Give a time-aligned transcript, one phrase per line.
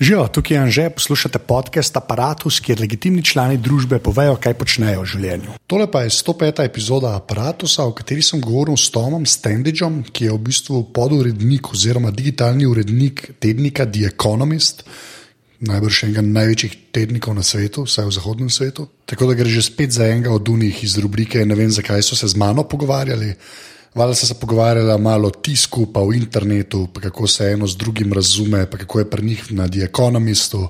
[0.00, 5.08] Živijo, tukaj je Anže, poslušate podcast Apparatus, kjer legitimni člani družbe povejo, kaj počnejo v
[5.08, 5.54] življenju.
[5.66, 6.60] Tole pa je 105.
[6.68, 12.12] epizoda Apparatusa, v kateri sem govoril s Tomom Standidžom, ki je v bistvu podurednik oziroma
[12.12, 14.84] digitalni urednik tednika The Economist,
[15.64, 18.90] najbrž enega največjih tednikov na svetu, vsaj v zahodnem svetu.
[19.08, 22.12] Tako da gre že spet za enega od unih iz rubrike Ne vem, zakaj so
[22.12, 23.32] se z mano pogovarjali.
[23.96, 28.12] Vala se pogovarjali malo o tisku, pa o internetu, pa kako se eno z drugim
[28.12, 30.68] razume, pa kako je pri njih na The Economistu,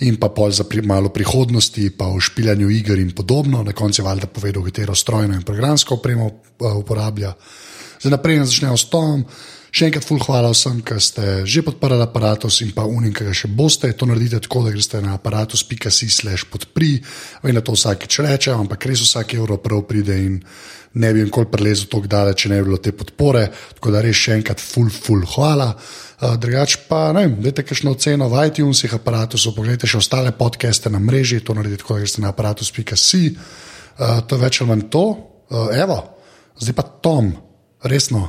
[0.00, 3.62] in pa pol za pri, malo prihodnosti, pa o špiljanju iger in podobno.
[3.62, 7.32] Na koncu je valjda povedal, katero strojno in programsko opremo uh, uporablja.
[8.00, 9.24] Zdaj naprej začnejo s tom.
[9.74, 13.32] Še enkrat, ful, hvala vsem, ki ste že podprli aparatus in pa unim, ki ga
[13.34, 13.90] še boste.
[13.98, 16.98] To naredite tako, da greste na aparatus.com/slash podpri.
[17.42, 20.38] Vem, da to vsakeč rečem, ampak res vsak evro prav pride in
[20.94, 23.48] ne bi nikoli prelezel tako daleč, če ne bi bilo te podpore.
[23.78, 25.72] Tako da res še enkrat, ful, ful, hvala.
[25.74, 30.92] Uh, drugač pa, ne vem, dajte kakšno oceno v iTunesih aparatusov, pogledajte še ostale podcaste
[30.92, 33.36] na mreži, to naredite tako, da greste na aparatus.com.
[33.94, 35.04] Uh, to več ali manj to.
[35.50, 36.00] Uh, evo,
[36.58, 37.34] zdaj pa Tom,
[37.84, 38.24] resno,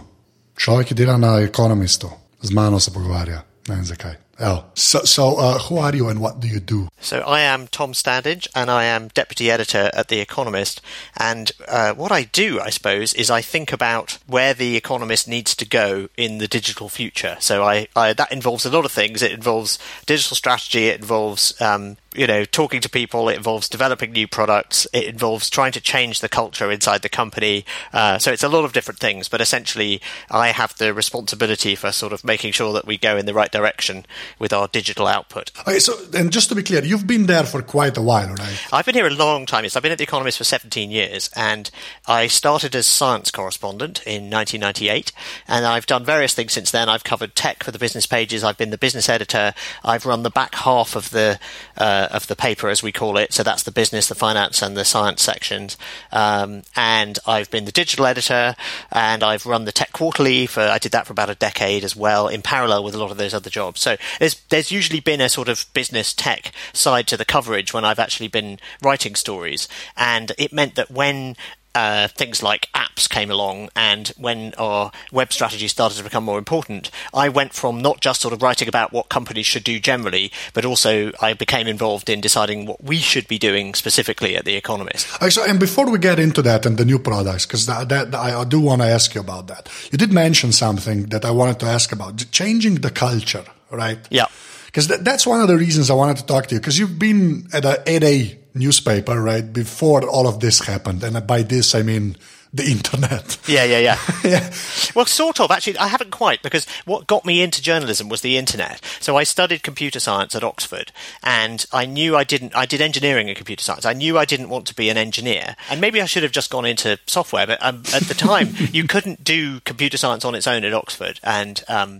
[0.58, 4.25] človek, ki dela na ekonomistu, z mano se pogovarja, ne vem zakaj.
[4.40, 4.66] Oh.
[4.74, 6.90] So, so uh, who are you and what do you do?
[7.00, 10.82] So I am Tom Standage, and I am deputy editor at The Economist.
[11.18, 15.56] And uh, what I do, I suppose, is I think about where The Economist needs
[15.56, 17.38] to go in the digital future.
[17.40, 19.22] So I, I that involves a lot of things.
[19.22, 20.88] It involves digital strategy.
[20.88, 23.30] It involves um, you know talking to people.
[23.30, 24.88] It involves developing new products.
[24.94, 27.66] It involves trying to change the culture inside the company.
[27.94, 29.30] Uh, so it's a lot of different things.
[29.30, 33.26] But essentially, I have the responsibility for sort of making sure that we go in
[33.26, 34.06] the right direction
[34.40, 35.52] with our digital output.
[35.62, 38.68] Okay, so and just to be clear, you've been there for quite a while, right?
[38.72, 39.64] I've been here a long time.
[39.64, 41.70] Yes, I've been at The Economist for 17 years, and
[42.08, 45.12] I started as science correspondent in 1998,
[45.48, 46.90] and I've done various things since then.
[46.90, 48.44] I've covered tech for the business pages.
[48.44, 49.54] I've been the business editor.
[49.84, 51.40] I've run the back half of the
[51.78, 53.34] uh, of the paper, as we call it.
[53.34, 55.78] So that's the business, the finance, and the science sections.
[56.12, 58.56] Um, and I've been the digital editor,
[58.92, 60.62] and I've run the Tech Quarterly for.
[60.62, 63.18] I did that for about a decade as well, in parallel with a lot of
[63.18, 63.82] those other jobs.
[63.82, 67.86] So there's there's usually been a sort of business tech side to the coverage when
[67.86, 71.36] I've actually been writing stories, and it meant that when
[71.76, 76.40] uh, things like apps came along, and when our web strategy started to become more
[76.40, 80.32] important, I went from not just sort of writing about what companies should do generally,
[80.54, 84.56] but also I became involved in deciding what we should be doing specifically at The
[84.56, 85.14] Economist.
[85.16, 88.16] Okay, so, and before we get into that and the new products, because that, that,
[88.16, 89.70] I do want to ask you about that.
[89.92, 94.00] You did mention something that I wanted to ask about changing the culture, right?
[94.10, 94.28] Yeah.
[94.68, 96.98] Because th- that's one of the reasons I wanted to talk to you, because you've
[96.98, 101.04] been at a 8A newspaper, right, before all of this happened.
[101.04, 102.16] And by this, I mean
[102.56, 103.38] the internet.
[103.48, 104.00] Yeah, yeah, yeah.
[104.24, 104.54] yeah.
[104.96, 105.52] Well, sort of.
[105.52, 108.82] Actually, I haven't quite because what got me into journalism was the internet.
[109.00, 112.56] So I studied computer science at Oxford, and I knew I didn't.
[112.56, 113.86] I did engineering and computer science.
[113.86, 116.50] I knew I didn't want to be an engineer, and maybe I should have just
[116.50, 117.46] gone into software.
[117.46, 121.20] But um, at the time, you couldn't do computer science on its own at Oxford,
[121.24, 122.00] and um,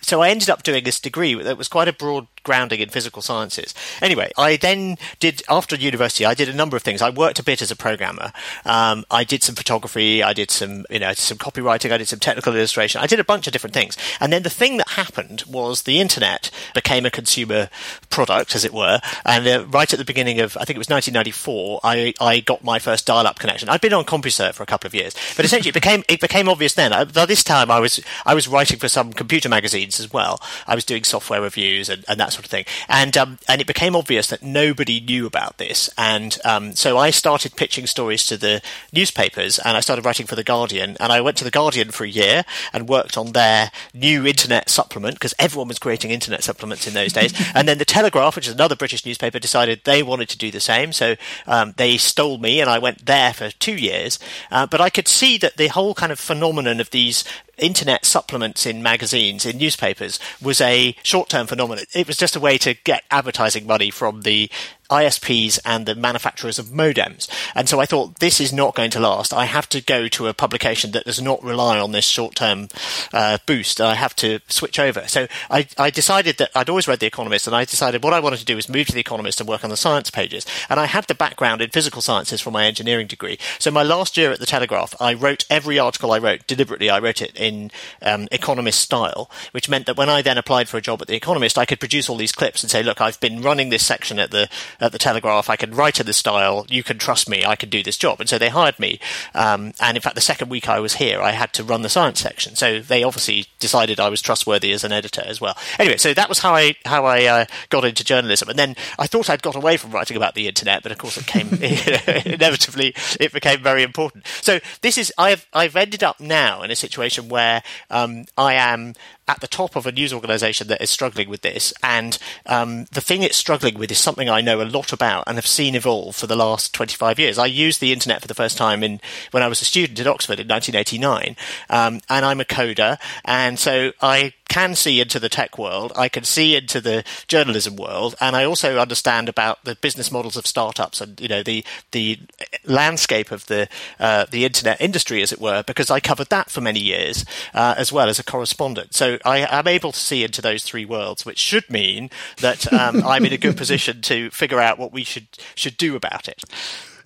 [0.00, 3.20] so I ended up doing this degree that was quite a broad grounding in physical
[3.20, 3.74] sciences.
[4.00, 6.24] Anyway, I then did after university.
[6.24, 7.02] I did a number of things.
[7.02, 8.32] I worked a bit as a programmer.
[8.64, 10.22] Um, I did some photography.
[10.22, 11.90] I did some, you know, some copywriting.
[11.90, 13.00] I did some technical illustration.
[13.00, 13.98] I did a bunch of different things.
[14.20, 17.68] And then the thing that happened was the internet became a consumer
[18.10, 19.00] product, as it were.
[19.24, 22.62] And uh, right at the beginning of, I think it was 1994, I, I got
[22.62, 23.68] my first dial-up connection.
[23.68, 26.48] I'd been on CompuServe for a couple of years, but essentially it became it became
[26.48, 26.92] obvious then.
[26.92, 30.40] Uh, by this time, I was I was writing for some computer magazines as well.
[30.68, 32.64] I was doing software reviews and, and that sort of thing.
[32.88, 35.90] And um, and it became obvious that nobody knew about this.
[35.98, 40.36] And um, so I started pitching stories to the newspapers, and I started writing for
[40.36, 40.96] the Guardian.
[41.00, 44.68] And I went to the Guardian for a year and worked on their new internet
[44.68, 47.32] supplement because everyone was creating internet supplements in those days.
[47.54, 50.60] and then the Telegraph, which is another British newspaper, decided they wanted to do the
[50.60, 50.92] same.
[50.92, 51.16] So
[51.46, 54.18] um, they stole me, and I went there for two years.
[54.50, 57.24] Uh, but I could see that the whole kind of phenomenon of these
[57.58, 61.84] internet supplements in magazines, in newspapers, was a short term phenomenon.
[61.94, 64.50] It was just a way to get advertising money from the
[64.90, 67.28] ISPs and the manufacturers of modems.
[67.54, 69.32] And so I thought this is not going to last.
[69.32, 72.68] I have to go to a publication that does not rely on this short term
[73.12, 73.80] uh, boost.
[73.80, 75.06] I have to switch over.
[75.08, 78.20] So I, I, decided that I'd always read The Economist and I decided what I
[78.20, 80.46] wanted to do was move to The Economist and work on the science pages.
[80.68, 83.38] And I had the background in physical sciences from my engineering degree.
[83.58, 86.90] So my last year at the Telegraph, I wrote every article I wrote deliberately.
[86.90, 87.70] I wrote it in
[88.02, 91.16] um, Economist style, which meant that when I then applied for a job at The
[91.16, 94.18] Economist, I could produce all these clips and say, look, I've been running this section
[94.18, 94.48] at the
[94.80, 95.50] at the Telegraph.
[95.50, 96.66] I can write in this style.
[96.68, 97.44] You can trust me.
[97.44, 98.20] I can do this job.
[98.20, 99.00] And so they hired me.
[99.34, 101.88] Um, and in fact, the second week I was here, I had to run the
[101.88, 102.56] science section.
[102.56, 105.56] So they obviously decided I was trustworthy as an editor as well.
[105.78, 108.48] Anyway, so that was how I how I uh, got into journalism.
[108.48, 111.16] And then I thought I'd got away from writing about the internet, but of course
[111.16, 111.48] it came
[112.32, 112.94] inevitably.
[113.20, 114.26] It became very important.
[114.42, 118.94] So this is I've I've ended up now in a situation where um, I am
[119.28, 121.72] at the top of a news organization that is struggling with this.
[121.82, 125.36] And um, the thing it's struggling with is something I know a lot about and
[125.36, 127.38] have seen evolve for the last 25 years.
[127.38, 129.00] I used the internet for the first time in
[129.30, 131.36] when I was a student at Oxford in 1989,
[131.70, 136.08] um, and I'm a coder, and so I can see into the tech world, I
[136.08, 140.46] can see into the journalism world, and I also understand about the business models of
[140.46, 142.18] startups and you know the the
[142.64, 146.60] landscape of the uh, the internet industry, as it were, because I covered that for
[146.60, 148.94] many years uh, as well as a correspondent.
[148.94, 152.10] So I am able to see into those three worlds, which should mean
[152.40, 155.96] that um, I'm in a good position to figure out what we should should do
[155.96, 156.44] about it.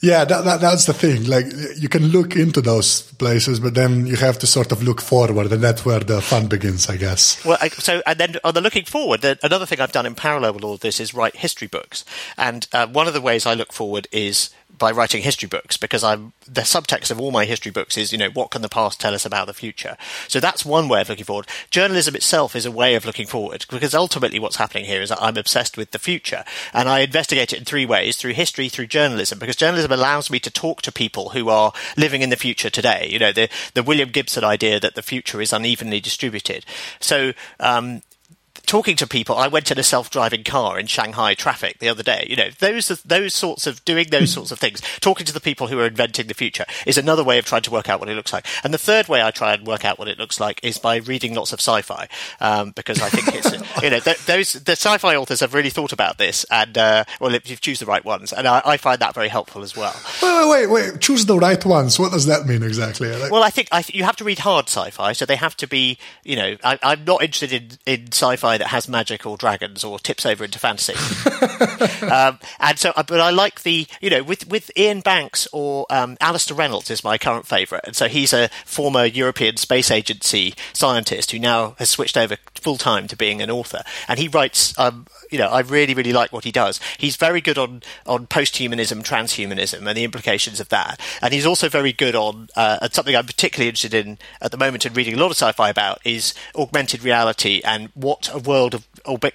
[0.02, 1.24] Yeah, that, that, that's the thing.
[1.24, 5.00] Like you can look into those places, but then you have to sort of look
[5.00, 7.44] forward, and that's where the fun begins, I guess.
[7.44, 10.54] Well, so and then on the looking forward, the, another thing I've done in parallel
[10.54, 12.04] with all of this is write history books,
[12.38, 14.48] and uh, one of the ways I look forward is
[14.80, 18.18] by writing history books because I'm the subtext of all my history books is you
[18.18, 19.96] know what can the past tell us about the future.
[20.26, 21.46] So that's one way of looking forward.
[21.70, 25.22] Journalism itself is a way of looking forward because ultimately what's happening here is that
[25.22, 28.88] I'm obsessed with the future and I investigate it in three ways: through history, through
[28.88, 32.70] journalism, because journalism allows me to talk to people who are living in the future
[32.70, 33.06] today.
[33.08, 36.64] You know the the William Gibson idea that the future is unevenly distributed.
[36.98, 38.00] So um,
[38.70, 39.34] talking to people.
[39.34, 42.24] I went in a self-driving car in Shanghai traffic the other day.
[42.30, 45.66] You know, those those sorts of doing those sorts of things, talking to the people
[45.66, 48.14] who are inventing the future is another way of trying to work out what it
[48.14, 48.46] looks like.
[48.62, 50.98] And the third way I try and work out what it looks like is by
[50.98, 52.06] reading lots of sci-fi,
[52.38, 53.50] um, because I think it's
[53.82, 57.34] you know th- those the sci-fi authors have really thought about this, and uh, well,
[57.34, 59.96] if you choose the right ones, and I, I, find that very helpful as well.
[60.22, 61.00] Wait, wait, wait, wait!
[61.00, 61.98] Choose the right ones.
[61.98, 63.10] What does that mean exactly?
[63.10, 65.56] Like- well, I think I th- you have to read hard sci-fi, so they have
[65.56, 69.36] to be you know I, I'm not interested in in sci-fi that has magic or
[69.36, 70.94] dragons or tips over into fantasy.
[72.06, 75.86] um, and so, uh, but I like the, you know, with, with Iain Banks or
[75.90, 77.84] um, Alastair Reynolds is my current favourite.
[77.84, 82.76] And so he's a former European Space Agency scientist who now has switched over full
[82.76, 83.82] time to being an author.
[84.06, 86.80] And he writes um, you know, I really, really like what he does.
[86.98, 91.00] He's very good on, on post-humanism, transhumanism, and the implications of that.
[91.22, 94.84] And he's also very good on, uh, something I'm particularly interested in at the moment
[94.84, 98.86] and reading a lot of sci-fi about is augmented reality and what a world of,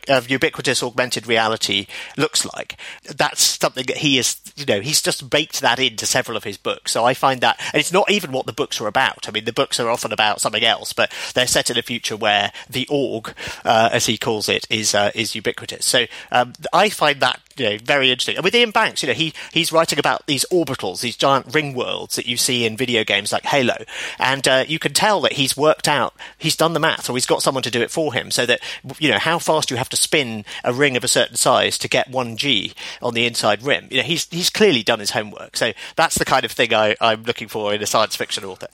[0.08, 2.78] of ubiquitous augmented reality looks like.
[3.04, 6.58] That's something that he is, you know, he's just baked that into several of his
[6.58, 6.92] books.
[6.92, 9.28] So I find that, and it's not even what the books are about.
[9.28, 12.18] I mean, the books are often about something else, but they're set in a future
[12.18, 13.34] where the aug,
[13.64, 15.86] uh, as he calls it, is uh, is ubiquitous.
[15.86, 18.36] So um, I find that you know very interesting.
[18.36, 21.74] And with Iain Banks, you know, he he's writing about these orbitals, these giant ring
[21.74, 23.78] worlds that you see in video games like Halo,
[24.20, 27.26] and uh, you can tell that he's worked out, he's done the math, or he's
[27.26, 28.60] got someone to do it for him, so that
[29.00, 31.88] you know how fast you have to spin a ring of a certain size to
[31.88, 33.88] get one G on the inside rim.
[33.90, 35.58] You know, he's he's clearly done his homework.
[35.58, 38.68] So that's the kind of thing I, I'm looking for in a science fiction author.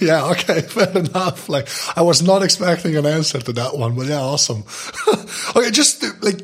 [0.04, 1.48] yeah, okay, fair enough.
[1.48, 4.64] Like I was not expecting an answer to that one, but yeah, awesome.
[5.56, 6.38] okay, just like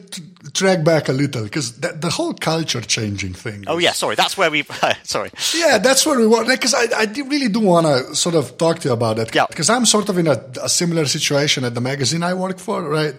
[0.58, 3.64] drag back a little because the, the, whole culture changing thing.
[3.66, 4.64] Oh yeah, sorry, that's where we.
[4.82, 5.30] Uh, sorry.
[5.54, 6.48] Yeah, that's where we want.
[6.48, 9.34] Because I, I really do want to sort of talk to you about that.
[9.34, 9.46] Yeah.
[9.48, 12.82] Because I'm sort of in a, a, similar situation at the magazine I work for,
[12.82, 13.14] right?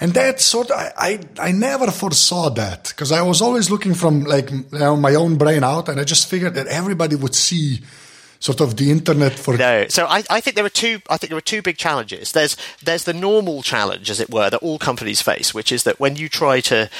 [0.00, 3.94] And that sort of, I, I, I never foresaw that because I was always looking
[3.94, 7.34] from like you know, my own brain out, and I just figured that everybody would
[7.34, 7.80] see
[8.44, 11.30] sort of the internet for no so I, I think there are two i think
[11.30, 14.78] there are two big challenges there's there's the normal challenge as it were that all
[14.78, 16.90] companies face which is that when you try to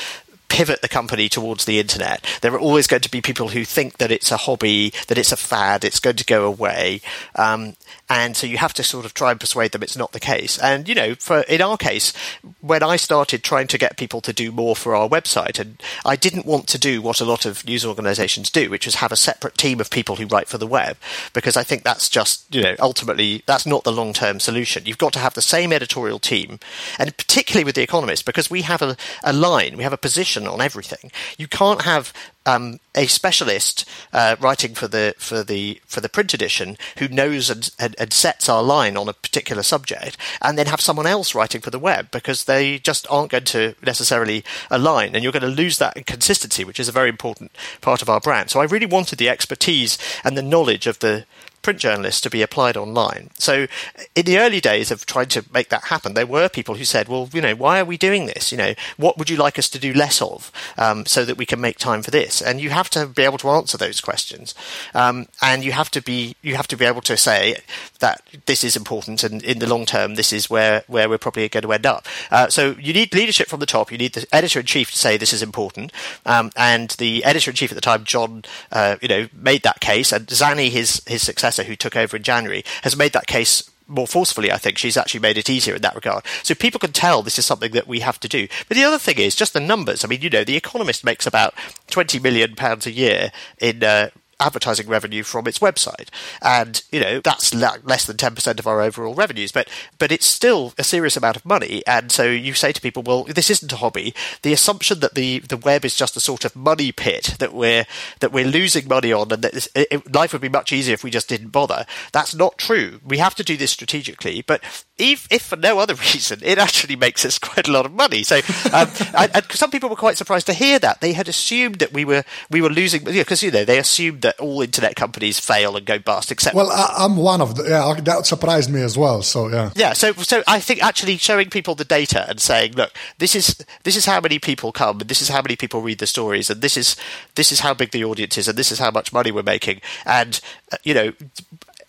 [0.54, 2.24] pivot the company towards the internet.
[2.40, 5.32] There are always going to be people who think that it's a hobby, that it's
[5.32, 7.00] a fad, it's going to go away.
[7.34, 7.74] Um,
[8.08, 10.58] and so you have to sort of try and persuade them it's not the case.
[10.58, 12.12] And you know, for in our case,
[12.60, 16.16] when I started trying to get people to do more for our website, and I
[16.16, 19.16] didn't want to do what a lot of news organisations do, which is have a
[19.16, 20.96] separate team of people who write for the web,
[21.32, 24.84] because I think that's just you know ultimately that's not the long term solution.
[24.86, 26.58] You've got to have the same editorial team,
[26.98, 30.46] and particularly with the Economist, because we have a, a line, we have a position
[30.46, 31.10] on everything.
[31.38, 32.12] You can't have
[32.46, 37.50] um, a specialist uh, writing for the for the for the print edition who knows
[37.50, 41.34] and, and, and, sets our line on a particular subject, and then have someone else
[41.34, 45.42] writing for the web because they just aren't going to necessarily align, and you're going
[45.42, 48.50] to lose that consistency, which is a very important part of our brand.
[48.50, 51.24] So I really wanted the expertise and the knowledge of the
[51.64, 53.30] print journalists to be applied online.
[53.38, 53.66] So
[54.14, 57.08] in the early days of trying to make that happen, there were people who said,
[57.08, 58.52] well, you know, why are we doing this?
[58.52, 61.46] You know, what would you like us to do less of um, so that we
[61.46, 62.40] can make time for this?
[62.40, 64.54] And you have to be able to answer those questions.
[64.94, 67.58] Um, and you have to be, you have to be able to say
[67.98, 71.48] that this is important and in the long term, this is where, where we're probably
[71.48, 72.06] going to end up.
[72.30, 73.90] Uh, so you need leadership from the top.
[73.90, 75.92] You need the editor in chief to say this is important.
[76.26, 79.80] Um, and the editor in chief at the time, John, uh, you know, made that
[79.80, 83.70] case and Zanny, his, his successor, who took over in January, has made that case
[83.86, 84.78] more forcefully, I think.
[84.78, 86.24] She's actually made it easier in that regard.
[86.42, 88.48] So people can tell this is something that we have to do.
[88.68, 90.04] But the other thing is just the numbers.
[90.04, 91.54] I mean, you know, The Economist makes about
[91.88, 93.30] £20 million a year
[93.60, 94.10] in uh,
[94.40, 96.08] advertising revenue from its website,
[96.42, 99.52] and you know that's less than ten percent of our overall revenues.
[99.52, 103.02] But but it's still a serious amount of money, and so you say to people,
[103.02, 104.14] well, this isn't a hobby.
[104.42, 107.86] The assumption that the the web is just a sort of money pit that we're
[108.20, 111.04] that we're losing money on, and that this, it, life would be much easier if
[111.04, 111.86] we just didn't bother.
[112.12, 113.00] That's not true.
[113.04, 114.62] We have to do this strategically, but
[114.96, 118.22] if, if for no other reason, it actually makes us quite a lot of money.
[118.22, 118.36] So,
[118.72, 121.00] um, and, and, some people were quite surprised to hear that.
[121.00, 124.38] They had assumed that we were we were losing because you know they assumed that
[124.38, 126.30] all internet companies fail and go bust.
[126.30, 129.22] Except well, I, am one of the yeah that surprised me as well.
[129.22, 129.92] So yeah, yeah.
[129.92, 133.96] So so I think actually showing people the data and saying, look, this is this
[133.96, 136.60] is how many people come, and this is how many people read the stories, and
[136.60, 136.96] this is
[137.34, 139.80] this is how big the audience is, and this is how much money we're making,
[140.06, 140.40] and
[140.72, 141.12] uh, you know,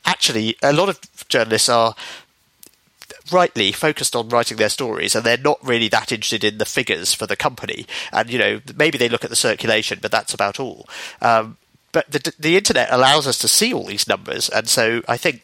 [0.05, 1.95] actually a lot of journalists are
[3.31, 7.13] rightly focused on writing their stories and they're not really that interested in the figures
[7.13, 7.85] for the company.
[8.11, 10.87] And, you know, maybe they look at the circulation, but that's about all.
[11.21, 11.57] Um,
[11.91, 14.49] but the, the internet allows us to see all these numbers.
[14.49, 15.41] And so I think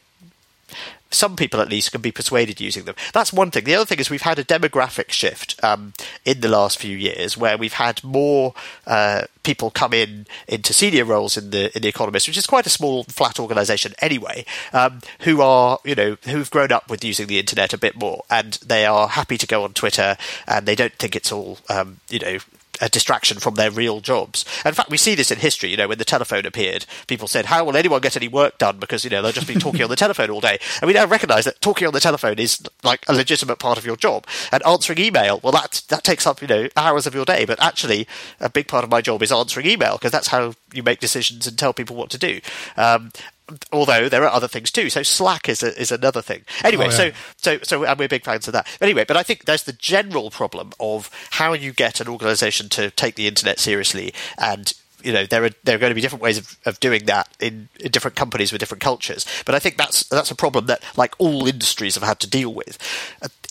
[1.12, 2.96] some people at least can be persuaded using them.
[3.14, 3.66] That's one thing.
[3.66, 5.94] The other thing is we've had a demographic shift um,
[6.26, 8.54] in the last few years where we've had more
[8.88, 12.66] uh, people come in into senior roles in the in the Economist, which is quite
[12.66, 17.28] a small, flat organisation anyway, um, who are you know who've grown up with using
[17.28, 20.76] the internet a bit more, and they are happy to go on Twitter, and they
[20.76, 22.38] don't think it's all um, you know
[22.82, 24.44] a distraction from their real jobs.
[24.66, 25.70] In fact, we see this in history.
[25.70, 28.78] You know, when the telephone appeared, people said, "How will anyone get any work done?"
[28.80, 30.60] Because you know they'll just be talking on the telephone all day.
[30.82, 33.86] And we now recognise that talking on the telephone is like a legitimate part of
[33.86, 34.26] your job.
[34.52, 37.46] And answering email, well, that that takes up you know hours of your day.
[37.46, 38.08] But actually,
[38.40, 41.48] a big part of my job is answering email because that's how you make decisions
[41.48, 42.42] and tell people what to do.
[42.78, 43.12] Um,
[43.72, 44.90] although there are other things too.
[44.90, 46.44] So Slack is a, is another thing.
[46.64, 46.96] Anyway, oh, yeah.
[46.96, 48.68] so so so and we're big fans of that.
[48.82, 52.92] Anyway, but I think there's the general problem of how you get an organisation to
[52.92, 56.24] take the internet seriously and you know there are there are going to be different
[56.24, 59.26] ways of, of doing that in, in, different companies with different cultures.
[59.46, 62.54] But I think that's that's a problem that like all industries have had to deal
[62.54, 62.78] with.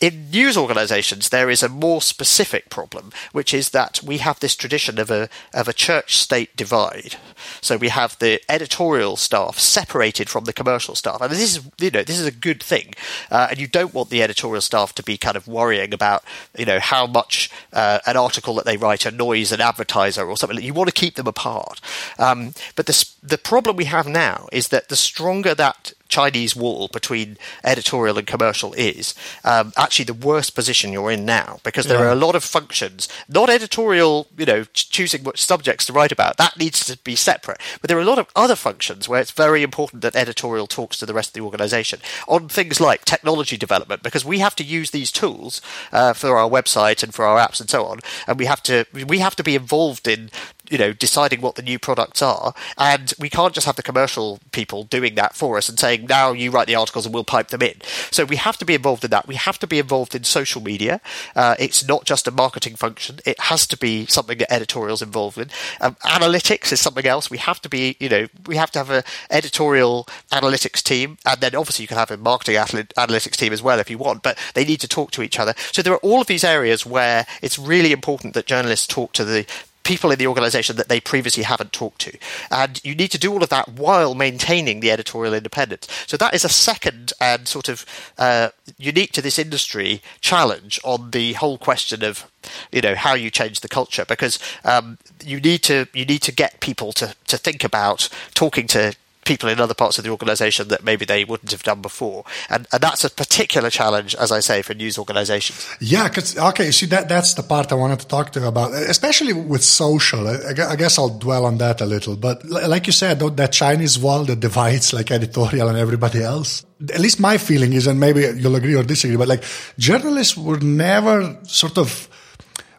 [0.01, 4.57] In news organisations, there is a more specific problem, which is that we have this
[4.57, 7.17] tradition of a of a church state divide.
[7.61, 11.91] So we have the editorial staff separated from the commercial staff, and this is you
[11.91, 12.95] know this is a good thing,
[13.31, 16.25] uh, and you don't want the editorial staff to be kind of worrying about
[16.57, 20.63] you know how much uh, an article that they write annoys an advertiser or something.
[20.63, 21.81] You want to keep them apart apart.
[22.19, 26.89] Um, but the, the problem we have now is that the stronger that Chinese wall
[26.89, 32.01] between editorial and commercial is, um, actually the worst position you're in now because there
[32.01, 32.07] yeah.
[32.07, 36.37] are a lot of functions, not editorial, you know, choosing what subjects to write about.
[36.37, 37.61] That needs to be separate.
[37.81, 40.99] But there are a lot of other functions where it's very important that editorial talks
[40.99, 44.65] to the rest of the organization on things like technology development because we have to
[44.65, 48.39] use these tools uh, for our website and for our apps and so on, and
[48.39, 50.31] we have to we have to be involved in
[50.71, 52.55] you know deciding what the new products are.
[52.79, 56.33] And we can't just have the commercial people doing that for us and saying now
[56.33, 57.75] you write the articles and we'll pipe them in.
[58.11, 59.27] So we have to be involved in that.
[59.27, 61.01] We have to be involved in social media.
[61.35, 63.21] Uh, it's not just a marketing function.
[63.27, 65.51] It has to be something that editorials involved in.
[65.81, 67.31] Um, analytics is something else.
[67.31, 71.19] We have to be you know we have to have an editorial analytics team.
[71.27, 74.21] And then obviously you can have a marketing analytics team as well if you want
[74.23, 75.55] but they need to talk to each other.
[75.73, 79.25] So there are all of these areas where it's really important that journalists talk to
[79.25, 79.47] the
[79.83, 82.17] people in the organization that they previously haven't talked to.
[82.51, 85.89] And you need to do all of that while maintaining the editorial independence.
[86.07, 87.87] So that is a second and sort of
[88.19, 92.31] uh, unique to this industry challenge on the whole question of
[92.73, 96.33] you know how you change the culture because um, you need to you need to
[96.33, 98.95] get people to to think about talking to
[99.31, 102.67] people in other parts of the organisation that maybe they wouldn't have done before, and
[102.73, 105.69] and that's a particular challenge, as I say, for news organisations.
[105.81, 108.73] Yeah, because okay, see that that's the part I wanted to talk to you about,
[108.73, 110.27] especially with social.
[110.27, 113.99] I, I guess I'll dwell on that a little, but like you said, that Chinese
[113.99, 116.67] wall that divides like editorial and everybody else.
[116.93, 119.45] At least my feeling is, and maybe you'll agree or disagree, but like
[119.79, 122.10] journalists were never sort of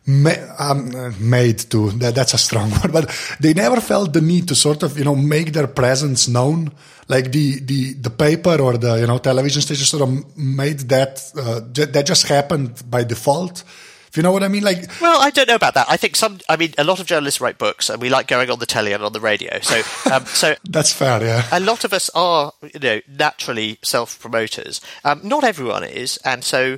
[0.06, 4.48] ma- um, made to that, that's a strong word but they never felt the need
[4.48, 6.72] to sort of you know make their presence known.
[7.08, 11.22] Like the the the paper or the you know television station sort of made that
[11.38, 13.64] uh, that just happened by default
[14.12, 14.90] if you know what I mean, like.
[15.00, 15.88] Well, I don't know about that.
[15.90, 16.42] I think some.
[16.50, 18.92] I mean, a lot of journalists write books, and we like going on the telly
[18.92, 19.60] and on the radio.
[19.62, 21.24] So, um, so that's fair.
[21.24, 21.48] Yeah.
[21.50, 24.82] A lot of us are, you know, naturally self-promoters.
[25.06, 26.78] Um, not everyone is, and so,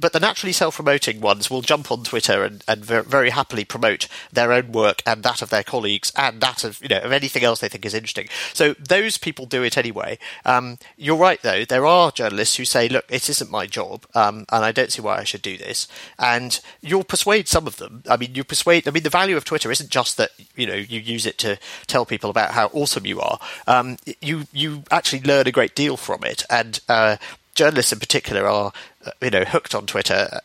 [0.00, 4.52] but the naturally self-promoting ones will jump on Twitter and, and very happily promote their
[4.52, 7.60] own work and that of their colleagues and that of you know of anything else
[7.60, 8.26] they think is interesting.
[8.54, 10.18] So those people do it anyway.
[10.44, 11.64] Um, you're right, though.
[11.64, 15.00] There are journalists who say, "Look, it isn't my job, um, and I don't see
[15.00, 15.86] why I should do this,"
[16.18, 18.02] and you'll persuade some of them.
[18.08, 18.86] I mean, you persuade.
[18.86, 21.58] I mean, the value of Twitter isn't just that you know you use it to
[21.86, 23.38] tell people about how awesome you are.
[23.66, 27.16] Um, you you actually learn a great deal from it, and uh,
[27.54, 28.72] journalists in particular are
[29.06, 30.40] uh, you know hooked on Twitter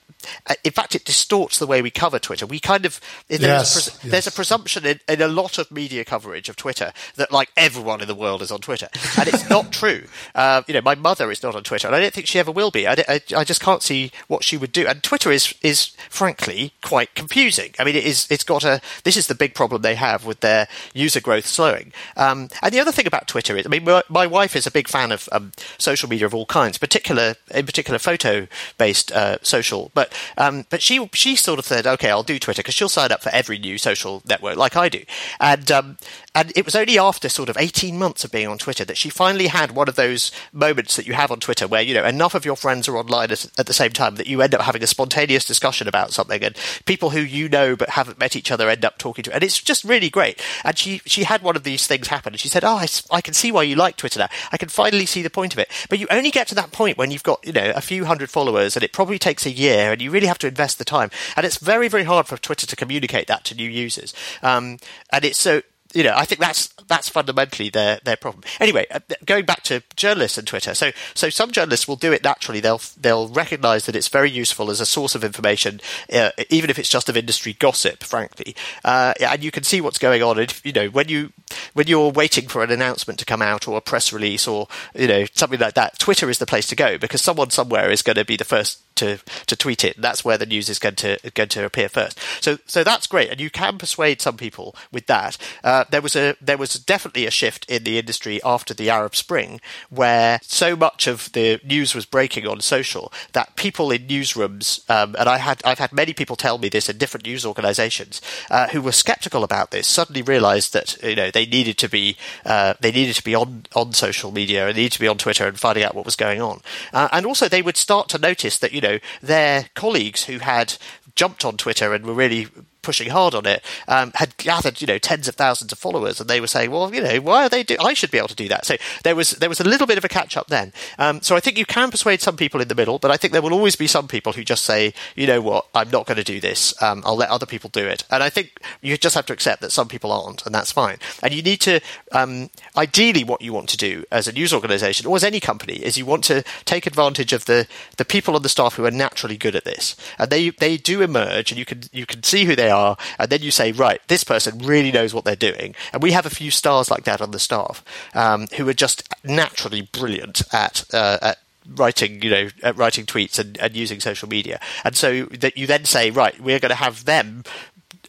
[0.64, 2.46] in fact, it distorts the way we cover Twitter.
[2.46, 4.12] We kind of there's, yes, a, pres- yes.
[4.12, 8.02] there's a presumption in, in, a lot of media coverage of Twitter that like everyone
[8.02, 8.88] in the world is on Twitter,
[9.20, 10.04] and it's not true.
[10.36, 12.52] Uh, you know, my mother is not on Twitter, and I don't think she ever
[12.52, 12.88] will be.
[12.88, 14.88] I, I, I, just can't see what she would do.
[14.88, 17.74] And Twitter is is frankly quite confusing.
[17.80, 20.42] I mean, it is it's got a this is the big problem they have with
[20.42, 21.92] their user growth slowing.
[22.16, 24.72] Um, and the other thing about Twitter is, I mean, my, my wife is a
[24.72, 29.38] big fan of um, social media of all kinds, particular in particular photo based uh,
[29.42, 32.90] social, but um, but she she sort of said, okay, I'll do Twitter because she'll
[32.90, 35.04] sign up for every new social network like I do.
[35.40, 35.98] And um,
[36.38, 39.10] and it was only after sort of 18 months of being on Twitter that she
[39.10, 42.36] finally had one of those moments that you have on Twitter where, you know, enough
[42.36, 44.84] of your friends are online at, at, the same time that you end up having
[44.84, 46.56] a spontaneous discussion about something and
[46.86, 49.34] people who you know but haven't met each other end up talking to.
[49.34, 50.40] And it's just really great.
[50.64, 53.22] And she, she had one of these things happen and she said, Oh, I, I
[53.22, 54.30] can see why you like Twitter now.
[54.52, 55.72] I can finally see the point of it.
[55.90, 58.30] But you only get to that point when you've got, you know, a few hundred
[58.30, 61.10] followers and it probably takes a year and you really have to invest the time.
[61.36, 64.14] And it's very, very hard for Twitter to communicate that to new users.
[64.42, 64.78] Um,
[65.12, 65.62] and it's so,
[65.98, 68.44] you know, I think that's that's fundamentally their their problem.
[68.60, 72.24] Anyway, uh, going back to journalists and Twitter, so so some journalists will do it
[72.24, 72.60] naturally.
[72.60, 75.82] They'll they'll recognise that it's very useful as a source of information,
[76.14, 78.04] uh, even if it's just of industry gossip.
[78.04, 80.38] Frankly, uh, and you can see what's going on.
[80.38, 81.34] And you know, when you
[81.74, 85.08] when you're waiting for an announcement to come out or a press release or you
[85.08, 88.18] know something like that, Twitter is the place to go because someone somewhere is going
[88.18, 90.00] to be the first to, to tweet it.
[90.00, 92.20] That's where the news is going to going to appear first.
[92.42, 95.38] So so that's great, and you can persuade some people with that.
[95.64, 99.16] Uh, there was a there was definitely a shift in the industry after the Arab
[99.16, 104.90] Spring, where so much of the news was breaking on social that people in newsrooms,
[104.90, 108.22] um, and I had I've had many people tell me this in different news organisations
[108.50, 112.18] uh, who were sceptical about this, suddenly realised that you know they needed to be
[112.46, 115.48] uh, they needed to be on on social media and needed to be on Twitter
[115.48, 116.62] and finding out what was going on,
[116.94, 120.76] uh, and also they would start to notice that you know their colleagues who had
[121.16, 122.48] jumped on Twitter and were really
[122.88, 126.30] pushing hard on it, um, had gathered you know tens of thousands of followers, and
[126.30, 127.64] they were saying, well, you know, why are they?
[127.64, 128.66] Do- I should be able to do that.
[128.66, 130.72] So there was there was a little bit of a catch up then.
[130.98, 133.34] Um, so I think you can persuade some people in the middle, but I think
[133.34, 136.16] there will always be some people who just say, you know what, I'm not going
[136.16, 136.82] to do this.
[136.82, 138.06] Um, I'll let other people do it.
[138.10, 140.98] And I think you just have to accept that some people aren't, and that's fine.
[141.22, 141.82] And you need to,
[142.14, 145.76] um, ideally, what you want to do as a news organisation or as any company
[145.76, 148.92] is you want to take advantage of the the people on the staff who are
[148.92, 152.46] naturally good at this, and they they do emerge, and you can you can see
[152.46, 152.77] who they are
[153.20, 155.76] and then you say, right, this person really knows what they're doing.
[155.94, 159.08] And we have a few stars like that on the staff um, who are just
[159.24, 161.38] naturally brilliant at, uh, at
[161.76, 164.60] writing, you know, writing tweets and, and, using social media.
[164.84, 167.44] And so that you then say, right, we're going to have them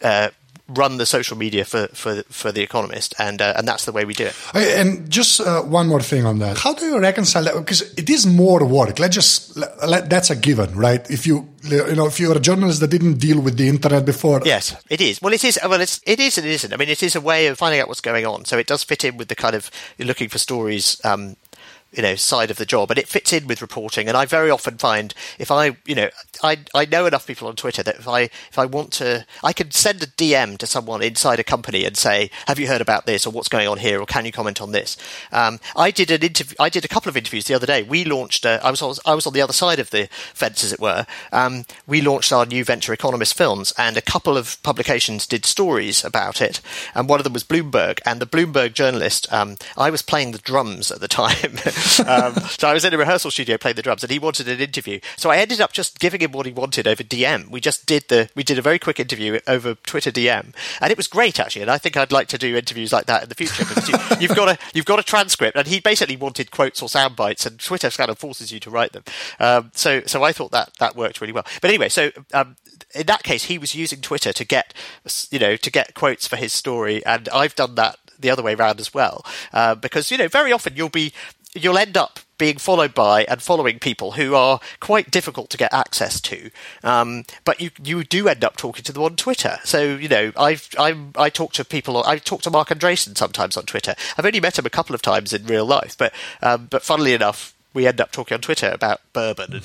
[0.03, 0.31] uh,
[0.69, 4.05] run the social media for for for the Economist, and uh, and that's the way
[4.05, 4.37] we do it.
[4.55, 7.55] And just uh, one more thing on that: how do you reconcile that?
[7.55, 8.99] Because it is more work.
[8.99, 11.09] Let's just let, that's a given, right?
[11.11, 14.43] If you you know if you're a journalist that didn't deal with the internet before,
[14.45, 15.21] yes, it is.
[15.23, 15.59] Well, it is.
[15.63, 16.73] Well, it's it is and it isn't.
[16.73, 18.45] I mean, it is a way of finding out what's going on.
[18.45, 21.01] So it does fit in with the kind of you're looking for stories.
[21.05, 21.37] Um,
[21.93, 24.09] you know side of the job and it fits in with reporting.
[24.09, 26.11] And i very often find if i you know
[26.43, 29.53] i i know enough people on twitter that if i if i want to i
[29.53, 33.07] can send a dm to someone inside a company and say have you heard about
[33.07, 34.97] this or what's going on here or can you comment on this?
[35.33, 37.83] Um, i did an interview i did a couple of interviews the other day.
[37.83, 40.73] We launched uh, i was i was on the other side of the fence as
[40.73, 41.07] it were.
[41.33, 46.05] Um, we launched our new venture economist films and a couple of publications did stories
[46.05, 46.61] about it.
[46.95, 48.01] And one of them was bloomberg.
[48.05, 51.59] And the bloomberg journalist um, i was playing the drums at the time
[52.07, 54.61] um, so I was in a rehearsal studio playing the drums, and he wanted an
[54.61, 55.01] interview.
[55.17, 57.49] So I ended up just giving him what he wanted over DM.
[57.51, 60.97] We just did the we did a very quick interview over Twitter DM, and it
[60.97, 61.63] was great actually.
[61.63, 63.97] And I think I'd like to do interviews like that in the future because you,
[64.29, 67.47] have got a you've got a transcript, and he basically wanted quotes or sound bites,
[67.47, 69.05] and Twitter kind of forces you to write them.
[69.41, 71.47] Um, so so I thought that that worked really well.
[71.61, 72.57] But anyway, so um,
[72.95, 74.75] in that case, he was using Twitter to get
[75.31, 78.55] you know to get quotes for his story, and I've done that the other way
[78.55, 79.25] around as well.
[79.53, 81.13] Uh, because you know, very often you'll be
[81.55, 85.73] you'll end up being followed by and following people who are quite difficult to get
[85.73, 86.51] access to.
[86.85, 89.59] Um, but you you do end up talking to them on Twitter.
[89.65, 92.03] So you know, I've I I talk to people.
[92.05, 93.95] I talk to Marc Andreessen sometimes on Twitter.
[94.17, 97.13] I've only met him a couple of times in real life, but um, but funnily
[97.13, 99.53] enough, we end up talking on Twitter about bourbon.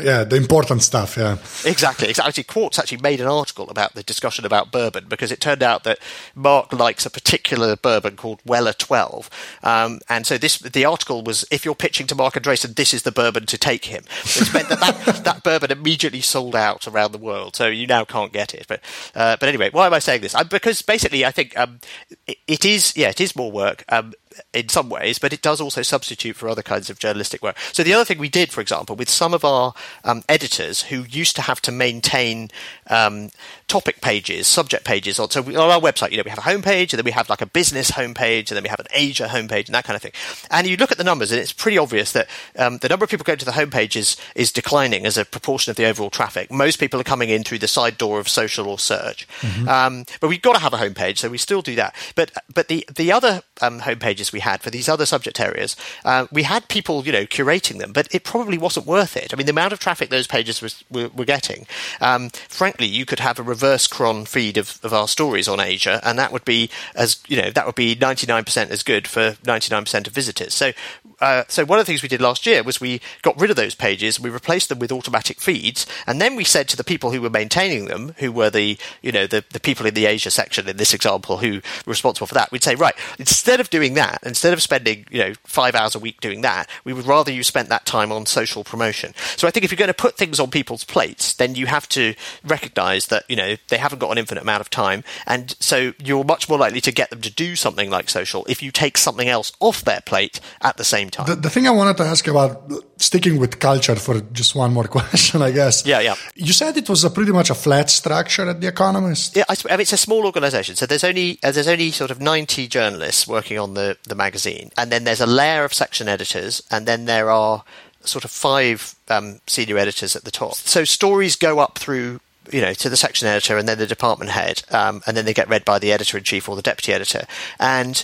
[0.00, 1.16] yeah, the important stuff.
[1.16, 1.32] Yeah,
[1.64, 2.08] exactly.
[2.08, 2.44] Exactly.
[2.44, 5.98] Quartz actually made an article about the discussion about bourbon because it turned out that
[6.36, 9.28] Marc likes a particular bourbon called Weller Twelve,
[9.64, 13.02] um, and so this the article was if you're pitching to Marc Andreessen, this is
[13.02, 14.04] the bourbon to take him.
[14.38, 18.04] Which meant that, that that bourbon immediately sold out around the world, so you now
[18.04, 18.66] can't get it.
[18.68, 18.80] But
[19.16, 20.36] uh, but anyway, why am I saying this?
[20.36, 21.80] I, because basically, I think um,
[22.28, 23.84] it, it is yeah, it is more work.
[23.88, 24.12] Um,
[24.52, 27.56] in some ways, but it does also substitute for other kinds of journalistic work.
[27.72, 31.02] So the other thing we did, for example, with some of our um, editors who
[31.02, 32.50] used to have to maintain
[32.88, 33.30] um,
[33.68, 35.18] topic pages, subject pages.
[35.18, 37.10] On, so we, on our website, you know, we have a homepage, and then we
[37.10, 39.96] have like a business homepage, and then we have an Asia homepage, and that kind
[39.96, 40.12] of thing.
[40.50, 43.10] And you look at the numbers, and it's pretty obvious that um, the number of
[43.10, 46.50] people going to the homepage is, is declining as a proportion of the overall traffic.
[46.50, 49.26] Most people are coming in through the side door of social or search.
[49.40, 49.68] Mm-hmm.
[49.68, 51.94] Um, but we've got to have a homepage, so we still do that.
[52.14, 56.26] But but the the other um, homepages we had for these other subject areas, uh,
[56.30, 59.32] we had people, you know, curating them, but it probably wasn't worth it.
[59.32, 61.66] I mean, the amount of traffic those pages was, were, were getting,
[62.00, 65.98] um, frankly, you could have a reverse chron feed of, of our stories on Asia,
[66.02, 69.08] and that would be as you know, that would be ninety nine percent as good
[69.08, 70.52] for ninety nine percent of visitors.
[70.52, 70.72] So,
[71.20, 73.56] uh, so one of the things we did last year was we got rid of
[73.56, 77.10] those pages, we replaced them with automatic feeds, and then we said to the people
[77.10, 80.30] who were maintaining them, who were the you know the, the people in the Asia
[80.30, 83.94] section in this example who were responsible for that, we'd say right instead of doing
[83.94, 87.32] that, instead of spending you know five hours a week doing that, we would rather
[87.32, 89.14] you spent that time on social promotion.
[89.36, 91.88] So I think if you're going to put things on people's plates, then you have
[91.90, 95.94] to recognise that you know they haven't got an infinite amount of time, and so
[95.98, 98.98] you're much more likely to get them to do something like social if you take
[98.98, 101.26] something else off their plate at the same time.
[101.26, 104.84] The, the thing I wanted to ask about sticking with culture for just one more
[104.98, 105.84] question, I guess.
[105.86, 106.14] Yeah, yeah.
[106.34, 109.36] You said it was a pretty much a flat structure at The Economist.
[109.36, 112.10] Yeah, I, I mean, it's a small organisation, so there's only uh, there's only sort
[112.10, 116.08] of 90 journalists working on the the magazine, and then there's a layer of section
[116.08, 117.64] editors, and then there are
[118.02, 120.54] sort of five um, senior editors at the top.
[120.54, 122.20] So stories go up through
[122.52, 125.34] you know, to the section editor and then the department head, um, and then they
[125.34, 127.26] get read by the editor in chief or the deputy editor.
[127.58, 128.02] And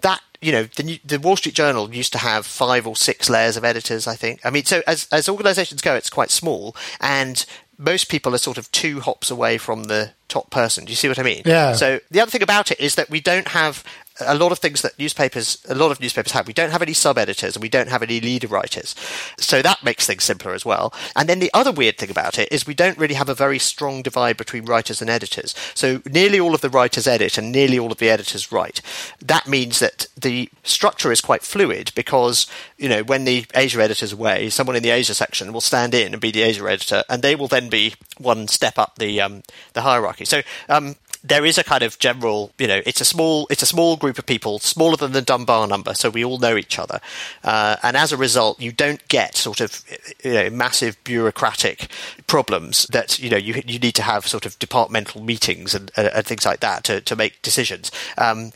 [0.00, 3.56] that, you know, the, the Wall Street Journal used to have five or six layers
[3.56, 4.40] of editors, I think.
[4.44, 7.44] I mean, so as, as organizations go, it's quite small, and
[7.78, 10.84] most people are sort of two hops away from the top person.
[10.84, 11.42] Do you see what I mean?
[11.44, 11.72] Yeah.
[11.72, 13.84] So the other thing about it is that we don't have
[14.20, 16.46] a lot of things that newspapers, a lot of newspapers have.
[16.46, 18.94] We don't have any sub editors and we don't have any leader writers.
[19.38, 20.92] So that makes things simpler as well.
[21.16, 23.58] And then the other weird thing about it is we don't really have a very
[23.58, 25.54] strong divide between writers and editors.
[25.74, 28.80] So nearly all of the writers edit and nearly all of the editors write.
[29.20, 32.46] That means that the structure is quite fluid because,
[32.78, 36.12] you know, when the Asia editor's away, someone in the Asia section will stand in
[36.12, 39.42] and be the Asia editor and they will then be one step up the, um,
[39.72, 40.24] the hierarchy.
[40.24, 43.66] So, um, there is a kind of general, you know, it's a small, it's a
[43.66, 47.00] small group of people, smaller than the Dunbar number, so we all know each other,
[47.42, 49.82] uh, and as a result, you don't get sort of,
[50.22, 51.88] you know, massive bureaucratic
[52.26, 56.26] problems that you know you you need to have sort of departmental meetings and, and
[56.26, 57.90] things like that to to make decisions.
[58.18, 58.52] Um,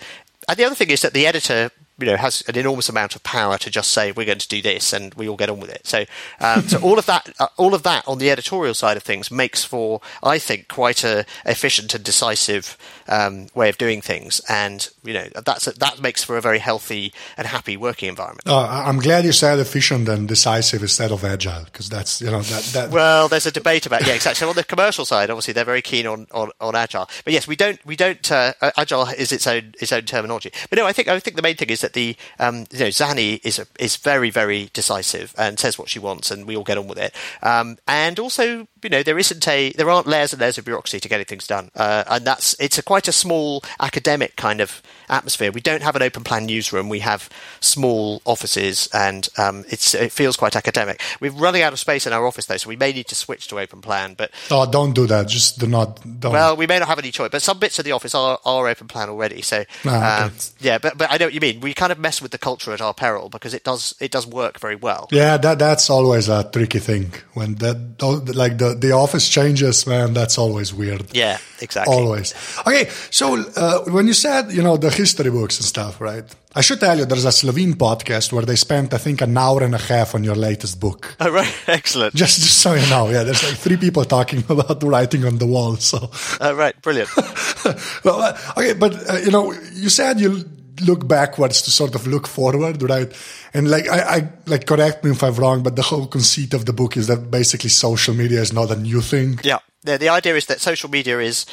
[0.48, 3.22] and the other thing is that the editor you know has an enormous amount of
[3.22, 5.70] power to just say we're going to do this and we all get on with
[5.70, 5.86] it.
[5.86, 6.04] So
[6.40, 9.30] um, so all of that uh, all of that on the editorial side of things
[9.30, 12.76] makes for I think quite a efficient and decisive
[13.08, 16.58] um, way of doing things, and you know that's a, that makes for a very
[16.58, 18.42] healthy and happy working environment.
[18.46, 22.42] Oh, I'm glad you said efficient and decisive instead of agile because that's you know
[22.42, 22.90] that, that.
[22.90, 24.38] Well, there's a debate about yeah exactly.
[24.38, 27.48] So on the commercial side, obviously they're very keen on, on, on agile, but yes,
[27.48, 30.52] we don't we don't uh, agile is its own its own terminology.
[30.70, 32.80] But no, I think I think the main thing is that that the um, you
[32.80, 36.56] know Zanny is a, is very very decisive and says what she wants, and we
[36.56, 37.14] all get on with it.
[37.42, 41.00] Um, and also, you know, there isn't a there aren't layers and layers of bureaucracy
[41.00, 44.82] to getting things done, uh, and that's it's a quite a small academic kind of
[45.08, 45.50] atmosphere.
[45.52, 46.88] We don't have an open plan newsroom.
[46.88, 47.28] We have
[47.60, 51.00] small offices, and um, it's it feels quite academic.
[51.20, 53.48] We're running out of space in our office though, so we may need to switch
[53.48, 54.14] to open plan.
[54.14, 55.28] But oh, don't do that.
[55.28, 56.00] Just do not.
[56.20, 56.32] Don't.
[56.32, 58.68] Well, we may not have any choice, but some bits of the office are, are
[58.68, 59.42] open plan already.
[59.42, 61.60] So Ah, um, yeah, but but I know what you mean.
[61.60, 64.26] We kind of mess with the culture at our peril because it does it does
[64.26, 65.08] work very well.
[65.10, 68.02] Yeah, that that's always a tricky thing when that
[68.34, 70.14] like the the office changes, man.
[70.14, 71.06] That's always weird.
[71.12, 71.94] Yeah, exactly.
[71.94, 72.34] Always.
[72.66, 76.24] Okay, so uh, when you said you know the history books and stuff, right?
[76.54, 79.62] I should tell you there's a Slovene podcast where they spent I think an hour
[79.62, 81.14] and a half on your latest book.
[81.20, 82.14] Oh, right, excellent.
[82.14, 85.38] Just just so you know, yeah, there's like three people talking about the writing on
[85.38, 85.76] the wall.
[85.76, 87.10] So, Oh, right, brilliant.
[88.04, 90.44] well, uh, okay, but uh, you know, you said you
[90.80, 93.12] look backwards to sort of look forward, right?
[93.54, 96.66] And like, I, I like correct me if I'm wrong, but the whole conceit of
[96.66, 99.40] the book is that basically social media is not a new thing.
[99.42, 99.58] Yeah.
[99.82, 101.46] The, the idea is that social media is,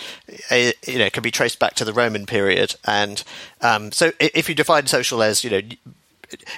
[0.50, 3.24] uh, you know, can be traced back to the Roman period, and
[3.62, 5.62] um, so if you define social as, you know,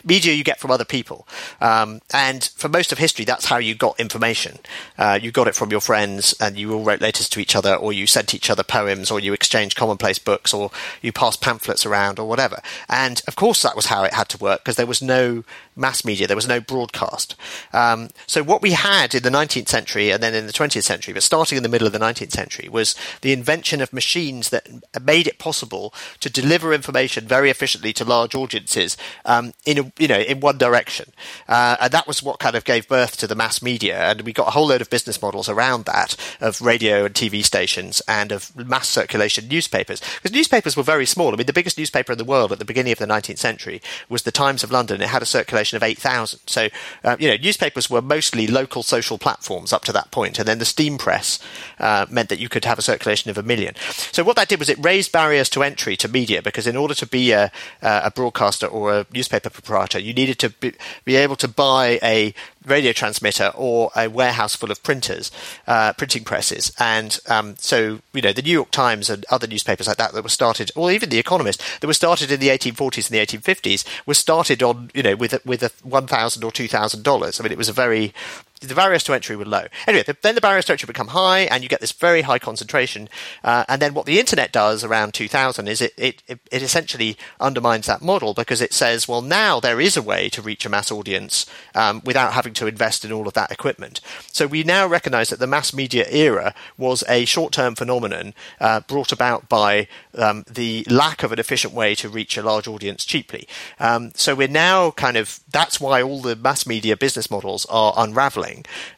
[0.03, 1.27] media you get from other people,
[1.61, 4.59] um, and for most of history, that's how you got information.
[4.97, 7.75] Uh, you got it from your friends, and you all wrote letters to each other,
[7.75, 11.85] or you sent each other poems, or you exchanged commonplace books, or you passed pamphlets
[11.85, 12.61] around, or whatever.
[12.89, 15.43] And of course, that was how it had to work because there was no
[15.75, 17.35] mass media, there was no broadcast.
[17.71, 21.13] Um, so what we had in the 19th century and then in the 20th century,
[21.13, 24.67] but starting in the middle of the 19th century, was the invention of machines that
[25.01, 30.07] made it possible to deliver information very efficiently to large audiences um, in a, you
[30.07, 31.11] know in one direction,
[31.47, 33.99] uh, and that was what kind of gave birth to the mass media.
[33.99, 37.43] And we got a whole load of business models around that of radio and TV
[37.43, 41.33] stations and of mass circulation newspapers because newspapers were very small.
[41.33, 43.81] I mean, the biggest newspaper in the world at the beginning of the 19th century
[44.07, 45.01] was the Times of London.
[45.01, 46.39] It had a circulation of 8,000.
[46.47, 46.69] So,
[47.03, 50.59] uh, you know, newspapers were mostly local social platforms up to that point, and then
[50.59, 51.39] the steam press
[51.79, 53.75] uh, meant that you could have a circulation of a million.
[54.11, 56.93] So, what that did was it raised barriers to entry to media because in order
[56.93, 57.51] to be a,
[57.81, 60.73] a broadcaster or a newspaper proprietor, you needed to be,
[61.05, 62.33] be able to buy a
[62.65, 65.31] radio transmitter or a warehouse full of printers,
[65.67, 66.71] uh, printing presses.
[66.79, 70.23] And um, so, you know, the New York Times and other newspapers like that that
[70.23, 73.85] were started, or even The Economist, that were started in the 1840s and the 1850s,
[74.05, 77.39] was started on, you know, with with a 1,000 or $2,000.
[77.39, 78.13] I mean, it was a very
[78.61, 79.65] the barriers to entry were low.
[79.85, 82.39] Anyway, the, then the barriers to entry become high, and you get this very high
[82.39, 83.07] concentration.
[83.43, 87.85] Uh, and then what the internet does around 2000 is it, it, it, essentially undermines
[87.85, 90.91] that model because it says, well, now there is a way to reach a mass
[90.91, 94.01] audience um, without having to invest in all of that equipment.
[94.31, 98.81] So we now recognize that the mass media era was a short term phenomenon uh,
[98.81, 103.05] brought about by um, the lack of an efficient way to reach a large audience
[103.05, 103.47] cheaply.
[103.79, 107.93] Um, so we're now kind of, that's why all the mass media business models are
[107.95, 108.46] unraveling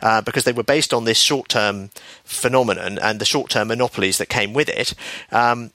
[0.02, 1.90] uh, because they were based on this short term
[2.24, 4.94] phenomenon and the short term monopolies that came with it.
[5.32, 5.72] Um,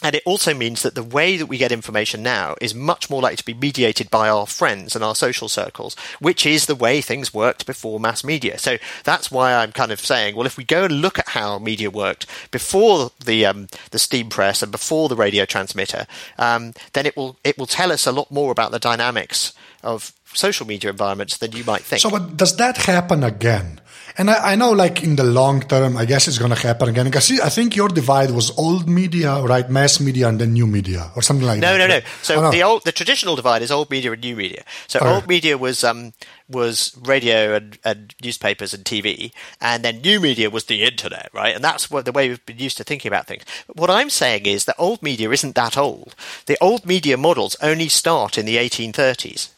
[0.00, 3.20] and it also means that the way that we get information now is much more
[3.20, 7.00] likely to be mediated by our friends and our social circles, which is the way
[7.00, 8.58] things worked before mass media.
[8.58, 11.58] So that's why I'm kind of saying, well, if we go and look at how
[11.58, 16.06] media worked before the um, the steam press and before the radio transmitter,
[16.38, 20.12] um, then it will it will tell us a lot more about the dynamics of
[20.34, 22.02] social media environments than you might think.
[22.02, 23.80] So, but does that happen again?
[24.18, 26.88] And I, I know, like in the long term, I guess it's going to happen
[26.88, 27.04] again.
[27.04, 31.12] Because I think your divide was old media, right, mass media, and then new media,
[31.14, 31.78] or something like no, that.
[31.78, 32.04] No, no, right?
[32.04, 32.10] no.
[32.22, 34.64] So Oh, the old, the traditional divide is old media and new media.
[34.88, 36.14] So All old media was um,
[36.48, 41.54] was radio and, and newspapers and TV, and then new media was the internet, right?
[41.54, 43.44] And that's what the way we've been used to thinking about things.
[43.68, 46.16] But what I'm saying is that old media isn't that old.
[46.46, 49.50] The old media models only start in the 1830s.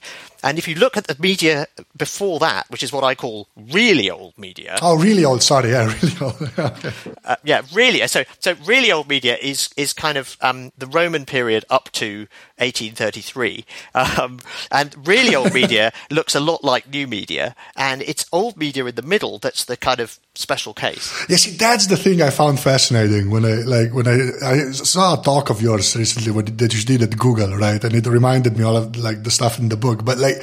[0.42, 4.11] And if you look at the media before that, which is what I call really
[4.11, 5.42] old media, Oh, really old.
[5.42, 6.59] Sorry, yeah, really old.
[6.59, 6.92] okay.
[7.24, 8.07] uh, yeah, really.
[8.09, 12.26] So, so really old media is is kind of um, the Roman period up to
[12.59, 14.38] 1833, um,
[14.70, 18.94] and really old media looks a lot like new media, and it's old media in
[18.94, 21.12] the middle that's the kind of special case.
[21.28, 25.20] Yeah, see, that's the thing I found fascinating when I like when I, I saw
[25.20, 27.82] a talk of yours recently what, that you did at Google, right?
[27.82, 30.04] And it reminded me all of like the stuff in the book.
[30.04, 30.36] But like,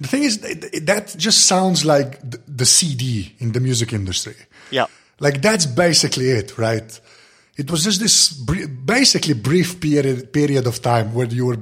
[0.00, 4.36] the thing is, that just sounds like the CD in the music industry.
[4.70, 4.86] Yeah.
[5.20, 7.00] Like that's basically it, right?
[7.56, 11.58] It was just this br- basically brief period period of time where you were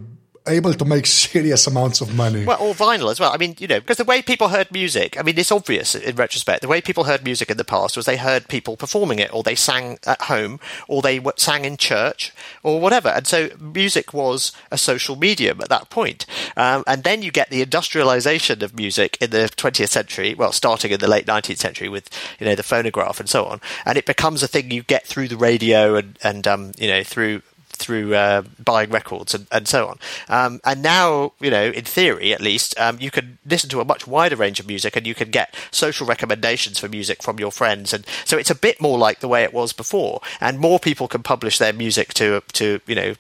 [0.49, 2.45] able to make serious amounts of money.
[2.45, 3.33] Well, or vinyl as well.
[3.33, 6.17] I mean, you know, because the way people heard music, I mean, it's obvious in
[6.17, 6.63] retrospect.
[6.63, 9.43] The way people heard music in the past was they heard people performing it, or
[9.43, 12.33] they sang at home, or they sang in church,
[12.63, 13.09] or whatever.
[13.09, 16.27] And so music was a social medium at that point.
[16.57, 20.91] Um, and then you get the industrialization of music in the 20th century, well, starting
[20.91, 22.09] in the late 19th century with,
[22.39, 23.61] you know, the phonograph and so on.
[23.85, 27.03] And it becomes a thing you get through the radio and, and um, you know,
[27.03, 27.43] through
[27.79, 29.99] through uh, buying records and, and so on.
[30.29, 33.85] Um, and now, you know, in theory at least, um, you can listen to a
[33.85, 37.53] much wider range of music and you can get social recommendations for music from your
[37.53, 37.93] friends.
[37.93, 40.21] And so it's a bit more like the way it was before.
[40.41, 43.15] And more people can publish their music to, to you know,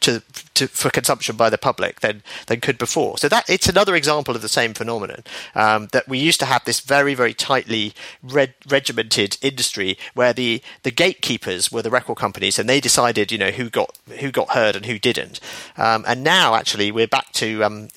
[0.00, 0.22] to,
[0.54, 3.18] to, for consumption by the public than than could before.
[3.18, 5.22] So that it's another example of the same phenomenon
[5.54, 10.90] um, that we used to have this very very tightly regimented industry where the the
[10.90, 14.76] gatekeepers were the record companies and they decided you know who got who got heard
[14.76, 15.40] and who didn't.
[15.76, 17.88] Um, and now actually we're back to um,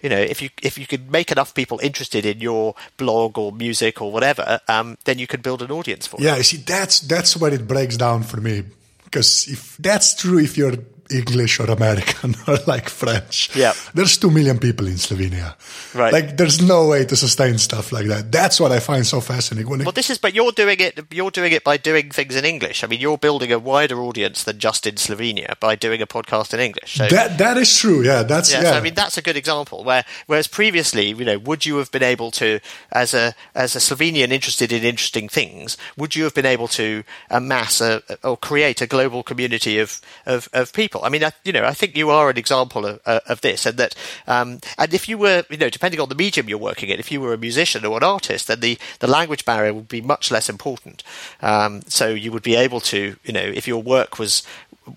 [0.00, 3.52] you know if you if you could make enough people interested in your blog or
[3.52, 6.16] music or whatever, um, then you could build an audience for.
[6.18, 6.24] It.
[6.24, 8.64] Yeah, you see that's that's where it breaks down for me
[9.04, 10.74] because if that's true, if you're
[11.10, 13.54] English or American or like French.
[13.54, 13.72] Yeah.
[13.94, 15.54] There's two million people in Slovenia.
[15.94, 16.12] Right.
[16.12, 18.32] Like there's no way to sustain stuff like that.
[18.32, 19.70] That's what I find so fascinating.
[19.70, 21.00] When well, this is, but you're doing it.
[21.12, 22.84] You're doing it by doing things in English.
[22.84, 26.54] I mean, you're building a wider audience than just in Slovenia by doing a podcast
[26.54, 26.94] in English.
[26.94, 28.02] So, that that is true.
[28.02, 28.62] Yeah, that's yeah.
[28.62, 28.70] yeah.
[28.72, 29.84] So, I mean, that's a good example.
[29.84, 32.60] Where whereas previously, you know, would you have been able to,
[32.92, 37.04] as a as a Slovenian interested in interesting things, would you have been able to
[37.30, 40.93] amass a, or create a global community of of, of people?
[41.02, 43.66] I mean, I, you know, I think you are an example of, uh, of this,
[43.66, 43.94] and that,
[44.26, 47.10] um, and if you were, you know, depending on the medium you're working in, if
[47.10, 50.30] you were a musician or an artist, then the, the language barrier would be much
[50.30, 51.02] less important.
[51.42, 54.42] Um, so you would be able to, you know, if your work was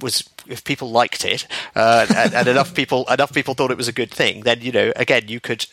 [0.01, 3.87] was if people liked it uh, and, and, enough people enough people thought it was
[3.87, 5.65] a good thing, then you know again you could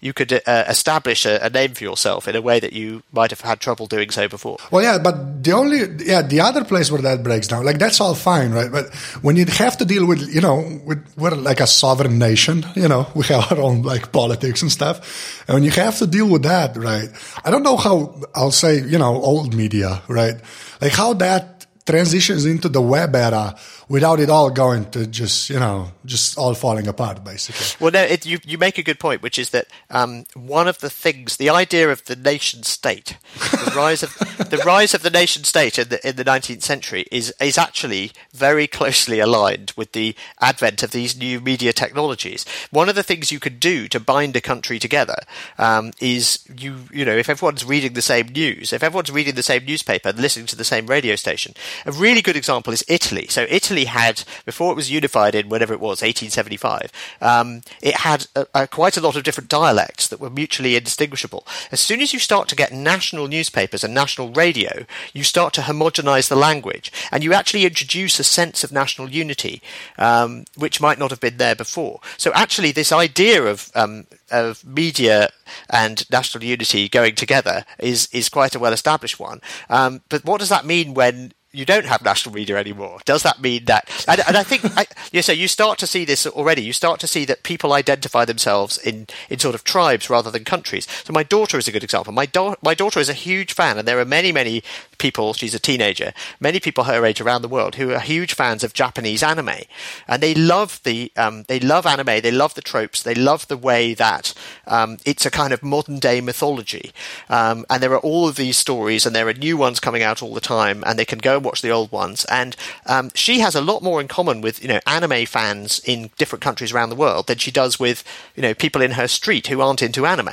[0.00, 3.30] you could uh, establish a, a, name for yourself in a way that you might
[3.30, 4.58] have had trouble doing so before.
[4.70, 8.00] Well, yeah, but the only yeah the other place where that breaks down, like that's
[8.00, 8.70] all fine, right?
[8.70, 12.64] But when you have to deal with you know with we're like a sovereign nation,
[12.76, 16.06] you know, we have our own like politics and stuff, and when you have to
[16.06, 17.08] deal with that, right?
[17.44, 20.36] I don't know how I'll say you know old media, right?
[20.80, 21.57] Like how that
[21.88, 23.56] transitions into the web era
[23.88, 27.66] without it all going to just you know just all falling apart basically.
[27.80, 30.80] Well no it, you, you make a good point which is that um, one of
[30.80, 33.16] the things the idea of the nation state
[33.50, 34.14] the rise of
[34.50, 38.12] the rise of the nation state in the in the 19th century is is actually
[38.34, 42.44] very closely aligned with the advent of these new media technologies.
[42.70, 45.16] One of the things you could do to bind a country together
[45.58, 49.42] um, is you you know if everyone's reading the same news if everyone's reading the
[49.42, 51.54] same newspaper and listening to the same radio station
[51.86, 53.26] a really good example is Italy.
[53.28, 58.26] So Italy had, before it was unified in whatever it was, 1875, um, it had
[58.34, 61.46] a, a, quite a lot of different dialects that were mutually indistinguishable.
[61.72, 65.62] As soon as you start to get national newspapers and national radio, you start to
[65.62, 69.62] homogenize the language, and you actually introduce a sense of national unity,
[69.98, 72.00] um, which might not have been there before.
[72.16, 75.28] So actually, this idea of um, of media
[75.70, 79.40] and national unity going together is is quite a well established one.
[79.70, 83.00] Um, but what does that mean when you don't have national media anymore.
[83.06, 83.88] Does that mean that?
[84.06, 86.62] And, and I think, I, yeah, so you start to see this already.
[86.62, 90.44] You start to see that people identify themselves in, in sort of tribes rather than
[90.44, 90.86] countries.
[91.04, 92.12] So my daughter is a good example.
[92.12, 92.28] My,
[92.62, 94.62] my daughter is a huge fan, and there are many, many
[94.98, 98.62] people, she's a teenager, many people her age around the world who are huge fans
[98.62, 99.62] of Japanese anime.
[100.06, 103.56] And they love the, um, they love anime, they love the tropes, they love the
[103.56, 104.34] way that
[104.66, 106.92] um, it's a kind of modern day mythology.
[107.30, 110.22] Um, and there are all of these stories, and there are new ones coming out
[110.22, 112.24] all the time, and they can go and watch the old ones.
[112.26, 112.54] And
[112.86, 116.42] um, she has a lot more in common with, you know, anime fans in different
[116.42, 118.04] countries around the world than she does with,
[118.36, 120.28] you know, people in her street who aren't into anime.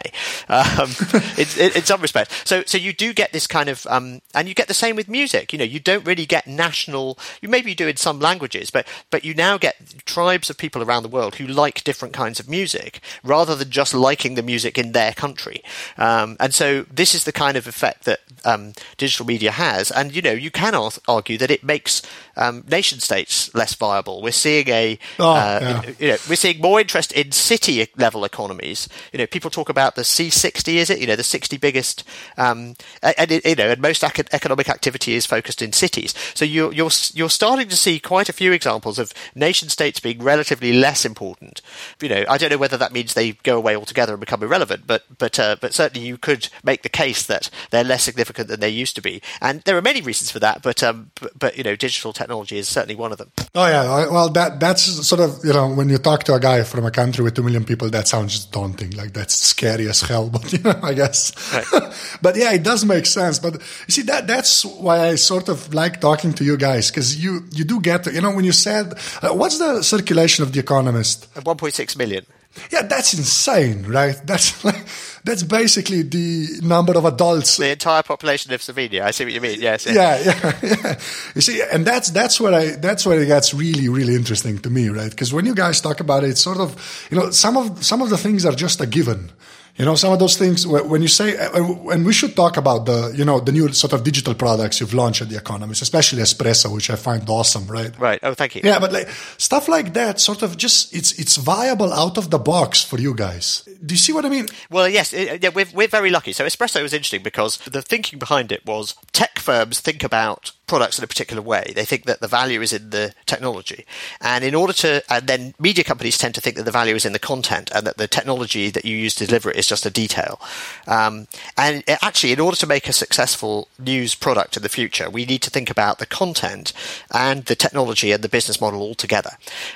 [0.49, 0.89] Um,
[1.37, 2.31] in, in, in, some respect.
[2.45, 5.07] So, so you do get this kind of, um, and you get the same with
[5.07, 5.53] music.
[5.53, 7.17] You know, you don't really get national.
[7.41, 11.03] You maybe do in some languages, but but you now get tribes of people around
[11.03, 14.91] the world who like different kinds of music rather than just liking the music in
[14.91, 15.63] their country.
[15.97, 19.91] Um, and so this is the kind of effect that um, digital media has.
[19.91, 20.73] And you know, you can
[21.08, 22.01] argue that it makes
[22.38, 24.21] um, nation states less viable.
[24.21, 25.91] We're seeing a, oh, uh, yeah.
[25.99, 28.89] you know, we're seeing more interest in city level economies.
[29.13, 30.99] You know, people talk about the C60, is it?
[30.99, 32.03] You know, the 60 biggest,
[32.38, 36.13] um, and you know, and most economic activity is focused in cities.
[36.34, 40.21] So you're you're you're starting to see quite a few examples of nation states being
[40.21, 41.62] relatively less important.
[42.01, 44.88] You know, I don't know whether that means they go away altogether and become irrelevant,
[44.88, 48.60] but but uh, but certainly you could make the case that they're less significant than
[48.60, 49.21] they used to be.
[49.41, 52.57] And there are many reasons for that, but um, but, but you know, digital technology
[52.57, 53.31] is certainly one of them.
[53.53, 56.63] Oh yeah, well that that's sort of you know when you talk to a guy
[56.63, 58.91] from a country with two million people, that sounds daunting.
[58.91, 60.29] Like that's scary as hell.
[60.35, 61.31] But you know, I guess.
[61.53, 61.93] Right.
[62.21, 63.39] but yeah, it does make sense.
[63.39, 67.21] But you see that that's why I sort of like talking to you guys because
[67.23, 70.59] you you do get you know when you said uh, what's the circulation of the
[70.59, 71.27] Economist?
[71.43, 72.25] One point six million.
[72.71, 74.15] Yeah, that's insane, right?
[74.25, 74.85] That's like,
[75.25, 77.57] that's basically the number of adults.
[77.57, 79.01] The entire population of Slovenia.
[79.01, 79.59] I see what you mean.
[79.59, 79.87] Yes.
[79.87, 80.99] Yeah, yeah, yeah.
[81.33, 84.69] You see, and that's that's where I that's where it gets really really interesting to
[84.69, 85.09] me, right?
[85.09, 88.03] Because when you guys talk about it, it's sort of you know some of some
[88.03, 89.31] of the things are just a given.
[89.77, 92.85] You know, some of those things when you say, uh, and we should talk about
[92.85, 96.21] the, you know, the new sort of digital products you've launched at The Economist, especially
[96.21, 97.91] Espresso, which I find awesome, right?
[97.99, 98.19] Right.
[98.23, 98.61] Oh, thank you.
[98.63, 102.39] Yeah, but like stuff like that, sort of just it's it's viable out of the
[102.39, 103.67] box for you guys.
[103.85, 104.47] Do you see what I mean?
[104.69, 106.32] Well, yes, it, yeah, we're we're very lucky.
[106.32, 110.97] So Espresso was interesting because the thinking behind it was tech firms think about products
[110.97, 111.74] in a particular way.
[111.76, 113.86] They think that the value is in the technology.
[114.22, 117.05] And in order to, and then media companies tend to think that the value is
[117.05, 119.86] in the content and that the technology that you use to deliver it is just
[119.86, 120.39] a detail.
[120.88, 125.26] Um, and actually, in order to make a successful news product in the future, we
[125.26, 126.74] need to think about the content
[127.13, 129.32] and the technology and the business model all together.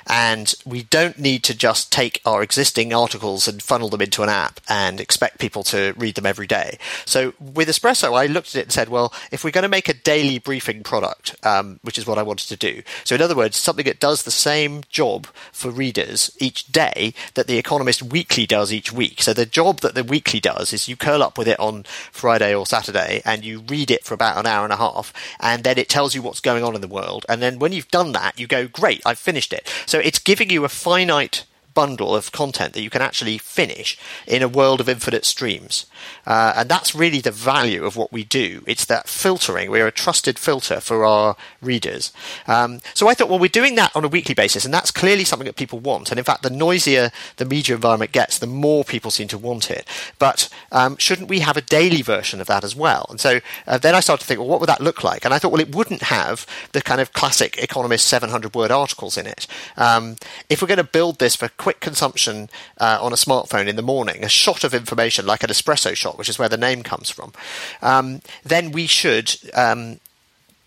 [0.08, 4.30] And we don't need to just take our existing articles and funnel them into an
[4.30, 6.78] app and expect people to read them every day.
[7.06, 9.90] So with Espresso, I looked at it and said, well, if we're going to make
[9.90, 12.84] a daily briefing product, um, which is what I wanted to do.
[13.04, 17.48] So, in other words, something that does the same job for readers each day that
[17.48, 19.22] the Economist Weekly does each week.
[19.22, 22.54] So, the job that the weekly does is you curl up with it on Friday
[22.54, 25.78] or Saturday and you read it for about an hour and a half, and then
[25.78, 27.26] it tells you what's going on in the world.
[27.30, 29.72] And then when you've done that, you go, Great, I've finished it.
[29.86, 31.46] So, it's giving you a finite
[31.80, 35.86] bundle of content that you can actually finish in a world of infinite streams.
[36.26, 38.62] Uh, and that's really the value of what we do.
[38.68, 39.72] It's that filtering.
[39.72, 42.12] We're a trusted filter for our readers.
[42.48, 45.24] Um, so I thought, well, we're doing that on a weekly basis, and that's clearly
[45.24, 46.12] something that people want.
[46.12, 49.72] And in fact, the noisier the media environment gets, the more people seem to want
[49.72, 49.88] it.
[50.18, 53.06] But um, shouldn't we have a daily version of that as well?
[53.10, 55.24] And so uh, then I started to think, well, what would that look like?
[55.24, 59.18] And I thought, well, it wouldn't have the kind of classic Economist 700 word articles
[59.18, 59.48] in it.
[59.78, 60.18] Um,
[60.50, 62.49] if we're going to build this for quick consumption
[62.80, 66.17] uh, on a smartphone in the morning, a shot of information like an espresso shot,
[66.17, 67.34] which is where the name comes from,
[67.82, 69.99] um, then we should um,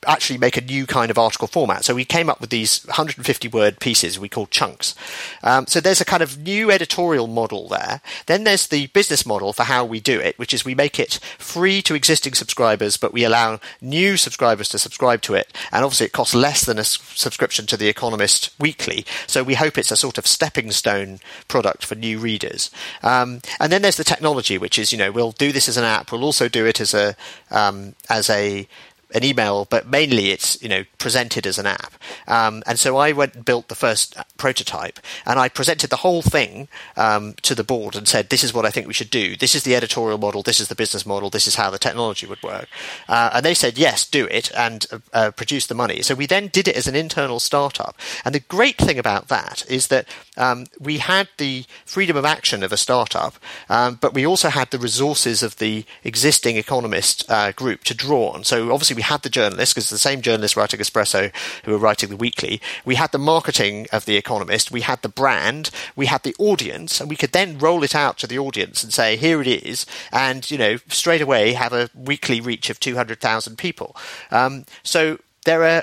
[0.07, 1.85] actually make a new kind of article format.
[1.85, 4.95] So we came up with these 150 word pieces we call chunks.
[5.43, 8.01] Um, so there's a kind of new editorial model there.
[8.27, 11.15] Then there's the business model for how we do it, which is we make it
[11.39, 15.57] free to existing subscribers, but we allow new subscribers to subscribe to it.
[15.71, 19.05] And obviously it costs less than a subscription to The Economist weekly.
[19.27, 22.71] So we hope it's a sort of stepping stone product for new readers.
[23.03, 25.85] Um, and then there's the technology, which is, you know, we'll do this as an
[25.85, 26.11] app.
[26.13, 27.17] We'll also do it as a,
[27.51, 28.67] um, as a
[29.15, 31.93] an email, but mainly it's you know presented as an app.
[32.27, 36.23] Um, and so I went and built the first prototype, and I presented the whole
[36.23, 39.37] thing um, to the board and said, "This is what I think we should do.
[39.37, 40.43] This is the editorial model.
[40.43, 41.31] This is the business model.
[41.31, 42.69] This is how the technology would work."
[43.09, 46.03] Uh, and they said, "Yes, do it," and uh, uh, produce the money.
[46.03, 47.97] So we then did it as an internal startup.
[48.25, 50.07] And the great thing about that is that
[50.37, 53.35] um, we had the freedom of action of a startup,
[53.69, 58.31] um, but we also had the resources of the existing Economist uh, group to draw
[58.31, 58.45] on.
[58.45, 61.35] So obviously we we had the journalists, because the same journalists writing Espresso
[61.65, 62.61] who were writing the weekly.
[62.85, 64.71] We had the marketing of The Economist.
[64.71, 65.71] We had the brand.
[65.97, 67.01] We had the audience.
[67.01, 69.87] And we could then roll it out to the audience and say, here it is.
[70.13, 73.97] And, you know, straight away have a weekly reach of 200,000 people.
[74.31, 75.83] Um, so there are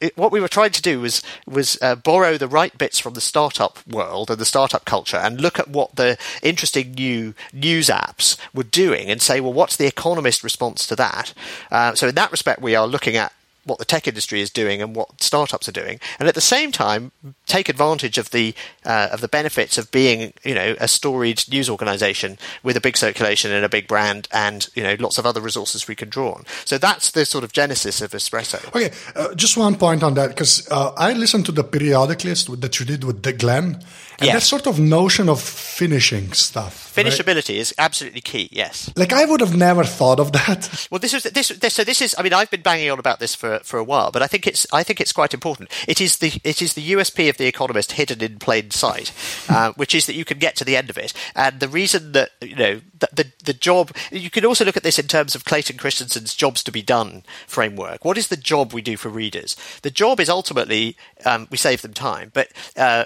[0.00, 3.14] it, what we were trying to do was was uh, borrow the right bits from
[3.14, 7.88] the startup world and the startup culture and look at what the interesting new news
[7.88, 11.32] apps were doing and say, well, what's the economist response to that?
[11.70, 13.32] Uh, so in that respect, we are looking at
[13.64, 16.72] what the tech industry is doing and what startups are doing, and at the same
[16.72, 17.12] time
[17.46, 18.54] take advantage of the
[18.84, 22.96] uh, of the benefits of being you know a storied news organization with a big
[22.96, 26.32] circulation and a big brand and you know lots of other resources we can draw
[26.32, 26.44] on.
[26.64, 28.66] So that's the sort of genesis of Espresso.
[28.68, 32.60] Okay, uh, just one point on that because uh, I listened to the periodic list
[32.60, 33.82] that you did with Glenn,
[34.18, 34.34] and yes.
[34.34, 36.92] that sort of notion of finishing stuff.
[36.94, 37.58] Finishability right?
[37.58, 38.48] is absolutely key.
[38.52, 38.92] Yes.
[38.96, 40.70] Like I would have never thought of that.
[40.90, 41.74] Well, this is this, this.
[41.74, 42.14] So this is.
[42.18, 44.46] I mean, I've been banging on about this for for a while, but I think
[44.46, 45.70] it's I think it's quite important.
[45.88, 49.12] It is the it is the USP of the Economist hidden in plain sight,
[49.48, 51.12] uh, which is that you can get to the end of it.
[51.34, 54.84] And the reason that you know the, the the job you can also look at
[54.84, 58.04] this in terms of Clayton Christensen's jobs to be done framework.
[58.04, 59.56] What is the job we do for readers?
[59.82, 63.04] The job is ultimately um, we save them time, but uh,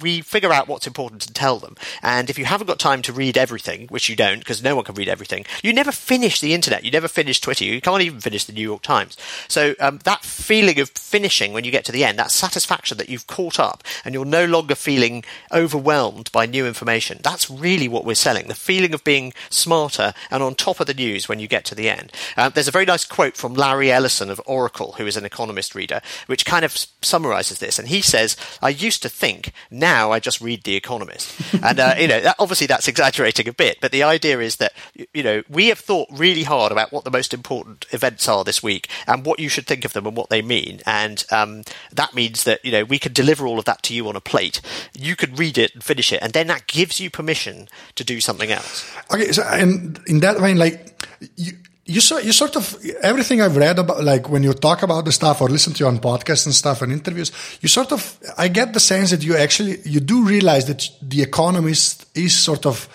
[0.00, 1.76] we figure out what's important and tell them.
[2.02, 4.84] And if you haven't got time to read everything, which you don't, because no one
[4.84, 6.84] can read everything, you never finish the internet.
[6.84, 7.64] You never finish Twitter.
[7.64, 9.16] You can't even finish the New York Times.
[9.48, 13.08] So um, that feeling of finishing when you get to the end, that satisfaction that
[13.08, 18.04] you've caught up and you're no longer feeling overwhelmed by new information, that's really what
[18.04, 18.48] we're selling.
[18.48, 21.74] The feeling of being smarter and on top of the news when you get to
[21.74, 22.12] the end.
[22.36, 25.74] Uh, there's a very nice quote from Larry Ellison of Oracle, who is an economist
[25.74, 27.78] reader, which kind of summarizes this.
[27.78, 31.34] And he says, I used to think now I just read The Economist.
[31.62, 34.72] and, uh, you know, that, obviously that's exaggerating a bit, but the idea is that,
[35.14, 38.62] you know, we have thought really hard about what the most important events are this
[38.62, 40.80] week and what you should think of them and what they mean.
[40.86, 44.08] And um, that means that, you know, we can deliver all of that to you
[44.08, 44.60] on a plate.
[44.94, 48.20] You can read it and finish it, and then that gives you permission to do
[48.20, 48.90] something else.
[49.12, 51.06] Okay, so and in that way, like,
[51.36, 51.52] you,
[51.90, 55.12] you sort you sort of everything I've read about like when you talk about the
[55.12, 58.48] stuff or listen to you on podcasts and stuff and interviews, you sort of I
[58.48, 62.88] get the sense that you actually you do realize that the Economist is sort of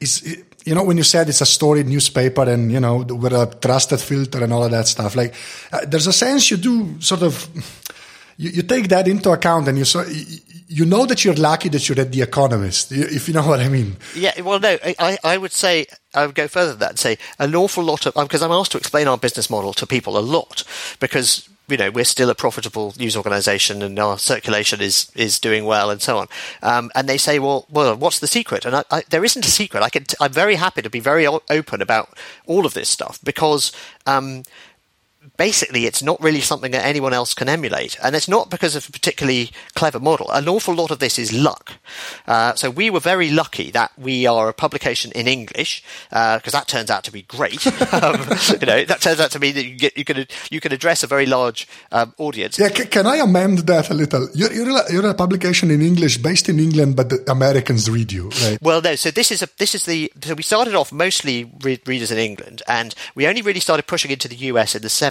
[0.00, 3.46] is you know when you said it's a storied newspaper and you know with a
[3.60, 5.34] trusted filter and all of that stuff like
[5.72, 7.48] uh, there's a sense you do sort of
[8.36, 10.04] you, you take that into account and you so
[10.70, 13.68] you know that you're lucky that you read The Economist, if you know what I
[13.68, 13.96] mean.
[14.14, 17.18] Yeah, well, no, I, I would say, I would go further than that and say
[17.40, 20.20] an awful lot of, because I'm asked to explain our business model to people a
[20.20, 20.62] lot,
[21.00, 25.64] because you know we're still a profitable news organization and our circulation is is doing
[25.64, 26.28] well and so on.
[26.62, 28.64] Um, and they say well well what's the secret?
[28.64, 29.82] And I, I, there isn't a secret.
[29.82, 33.20] I can t- I'm very happy to be very open about all of this stuff
[33.22, 33.72] because
[34.06, 34.42] um,
[35.36, 37.98] basically it's not really something that anyone else can emulate.
[38.02, 40.30] And it's not because of a particularly clever model.
[40.30, 41.72] An awful lot of this is luck.
[42.26, 46.58] Uh, so we were very lucky that we are a publication in English, because uh,
[46.58, 47.66] that turns out to be great.
[47.92, 48.20] um,
[48.60, 51.02] you know, that turns out to mean that you, get, you, can, you can address
[51.02, 52.58] a very large um, audience.
[52.58, 54.28] Yeah, c- can I amend that a little?
[54.34, 58.10] You're, you're, a, you're, a, publication in English based in England, but the Americans read
[58.10, 58.58] you, right?
[58.62, 58.94] Well, no.
[58.94, 62.18] So this is a this is the so we started off mostly re- readers in
[62.18, 65.09] England, and we only really started pushing into the US in the 70s.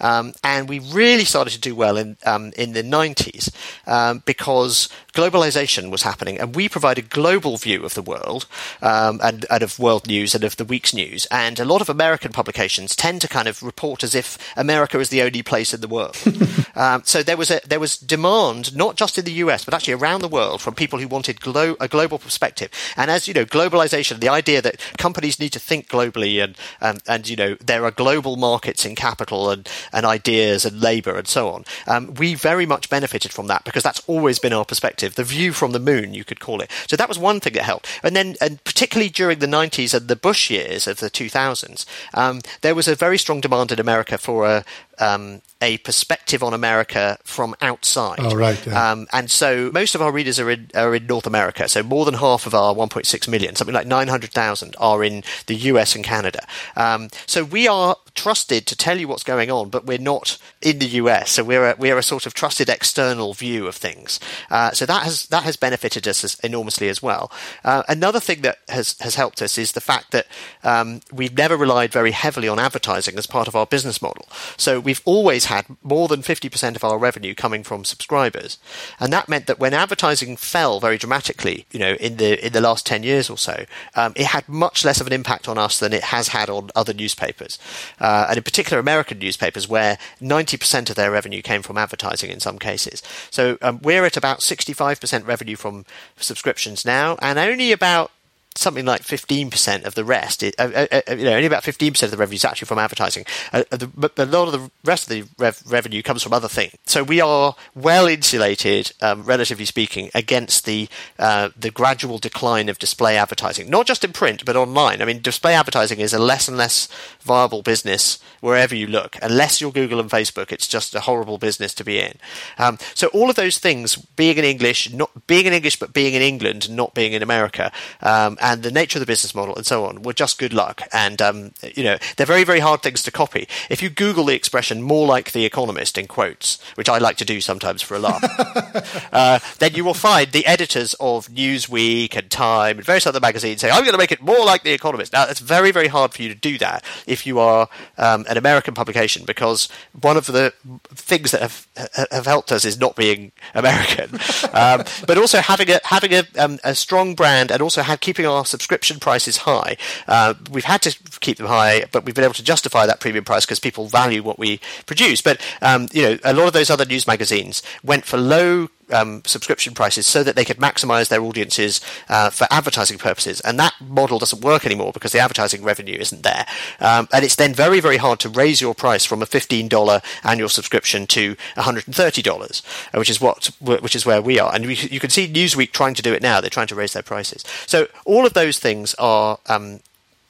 [0.00, 3.50] Um, and we really started to do well in, um, in the 90s
[3.86, 8.46] um, because globalization was happening and we provide a global view of the world
[8.82, 11.26] um, and, and, of world news and of the week's news.
[11.30, 15.08] And a lot of American publications tend to kind of report as if America is
[15.08, 16.16] the only place in the world.
[16.76, 19.94] Um, so there was, a, there was demand, not just in the US, but actually
[19.94, 22.70] around the world from people who wanted glo- a global perspective.
[22.96, 27.00] And as you know, globalization, the idea that companies need to think globally and, and,
[27.06, 31.26] and you know, there are global markets in capital and, and ideas and labor and
[31.26, 31.64] so on.
[31.86, 35.14] Um, we very much benefited from that because that's always been our perspective.
[35.14, 36.70] The view from the moon, you could call it.
[36.86, 37.88] So that was one thing that helped.
[38.02, 41.84] And then, and particularly during the 90s and the Bush years of the 2000s,
[42.14, 44.64] um, there was a very strong demand in America for a,
[44.98, 48.18] um, a perspective on America from outside.
[48.20, 48.64] Oh, right.
[48.66, 48.92] Yeah.
[48.92, 51.68] Um, and so most of our readers are in, are in North America.
[51.68, 55.96] So more than half of our 1.6 million, something like 900,000, are in the US
[55.96, 56.46] and Canada.
[56.76, 60.78] Um, so we are trusted to tell you what's going on, but we're not in
[60.78, 61.32] the US.
[61.32, 64.20] So we're a, we're a sort of trusted external view of things.
[64.50, 67.30] Uh, so that has that has benefited us as, enormously as well.
[67.64, 70.26] Uh, another thing that has has helped us is the fact that
[70.62, 74.28] um, we've never relied very heavily on advertising as part of our business model.
[74.56, 78.58] So we've always had more than 50% of our revenue coming from subscribers.
[79.00, 82.60] And that meant that when advertising fell very dramatically, you know, in the, in the
[82.60, 83.64] last 10 years or so,
[83.96, 86.70] um, it had much less of an impact on us than it has had on
[86.74, 87.58] other newspapers.
[88.00, 92.40] Uh, and in particular, American newspapers, where 90% of their revenue came from advertising in
[92.40, 93.02] some cases.
[93.30, 95.84] So um, we're at about 65% revenue from
[96.16, 98.10] subscriptions now, and only about
[98.56, 102.10] something like 15% of the rest, uh, uh, uh, you know, only about 15% of
[102.10, 103.24] the revenue is actually from advertising.
[103.52, 106.48] Uh, the, but a lot of the rest of the rev- revenue comes from other
[106.48, 106.72] things.
[106.86, 110.88] So we are well insulated, um, relatively speaking, against the
[111.18, 115.02] uh, the gradual decline of display advertising, not just in print, but online.
[115.02, 116.88] I mean, display advertising is a less and less
[117.20, 119.16] viable business wherever you look.
[119.20, 122.18] Unless you're Google and Facebook, it's just a horrible business to be in.
[122.58, 126.14] Um, so all of those things, being in English, not being in English, but being
[126.14, 129.64] in England, not being in America, um, and the nature of the business model and
[129.64, 130.82] so on were just good luck.
[130.92, 133.48] And, um, you know, they're very, very hard things to copy.
[133.70, 137.24] If you Google the expression more like The Economist in quotes, which I like to
[137.24, 142.30] do sometimes for a laugh, uh, then you will find the editors of Newsweek and
[142.30, 145.14] Time and various other magazines say, I'm going to make it more like The Economist.
[145.14, 148.36] Now, it's very, very hard for you to do that if you are um, an
[148.36, 149.70] American publication because
[150.02, 150.52] one of the
[150.90, 151.66] things that have,
[152.10, 154.10] have helped us is not being American,
[154.52, 158.26] um, but also having a, having a, um, a strong brand and also have, keeping
[158.34, 159.76] our subscription prices high.
[160.06, 163.24] Uh, we've had to keep them high, but we've been able to justify that premium
[163.24, 165.20] price because people value what we produce.
[165.20, 169.22] But um, you know, a lot of those other news magazines went for low um,
[169.26, 173.40] subscription prices so that they could maximize their audiences uh, for advertising purposes.
[173.40, 176.46] And that model doesn't work anymore because the advertising revenue isn't there.
[176.80, 180.48] Um, and it's then very, very hard to raise your price from a $15 annual
[180.48, 182.62] subscription to $130,
[182.94, 184.54] uh, which is what, which is where we are.
[184.54, 186.40] And we, you can see Newsweek trying to do it now.
[186.40, 187.44] They're trying to raise their prices.
[187.66, 189.80] So all of those things are um,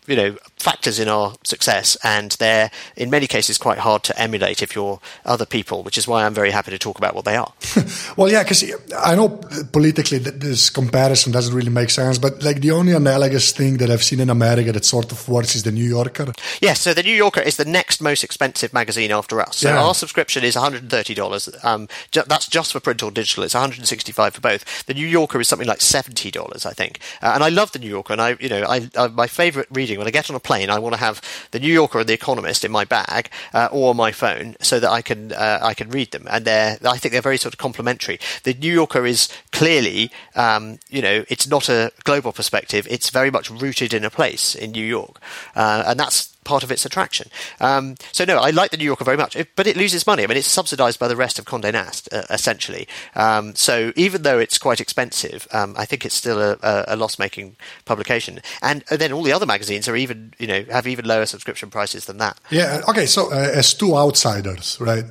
[0.06, 4.62] you know factors in our success, and they're in many cases quite hard to emulate
[4.62, 7.36] if you're other people, which is why I'm very happy to talk about what they
[7.36, 7.52] are.
[8.16, 8.64] well, yeah, because
[8.98, 9.28] I know
[9.72, 13.90] politically that this comparison doesn't really make sense, but like the only analogous thing that
[13.90, 16.32] I've seen in America that sort of works is the New Yorker.
[16.60, 19.58] Yes, so the New Yorker is the next most expensive magazine after us.
[19.58, 19.82] So Yeah.
[19.82, 21.62] our subscription is $130.
[21.64, 23.44] Um, ju- that's just for print or digital.
[23.44, 24.86] It's 165 for both.
[24.86, 27.00] The New Yorker is something like $70, I think.
[27.22, 29.68] Uh, and I love the New Yorker, and I, you know, I, I my favorite
[29.70, 31.20] reading when I get on a plane, I want to have
[31.50, 34.90] the New Yorker and the Economist in my bag uh, or my phone so that
[34.90, 37.58] I can uh, I can read them, and they're I think they're very sort of
[37.58, 38.18] complementary.
[38.42, 42.86] The New Yorker is clearly, um, you know, it's not a global perspective.
[42.90, 45.20] It's very much rooted in a place in New York,
[45.54, 47.28] uh, and that's part of its attraction.
[47.60, 50.22] Um, so no, I like the New Yorker very much, but it loses money.
[50.22, 52.86] I mean, it's subsidised by the rest of Condé Nast uh, essentially.
[53.14, 57.56] Um, so even though it's quite expensive, um, I think it's still a, a, loss-making
[57.84, 58.40] publication.
[58.62, 61.70] And, and then all the other magazines are even, you know, have even lower subscription
[61.70, 62.38] prices than that.
[62.50, 62.82] Yeah.
[62.88, 63.06] Okay.
[63.06, 65.04] So uh, as two outsiders, right?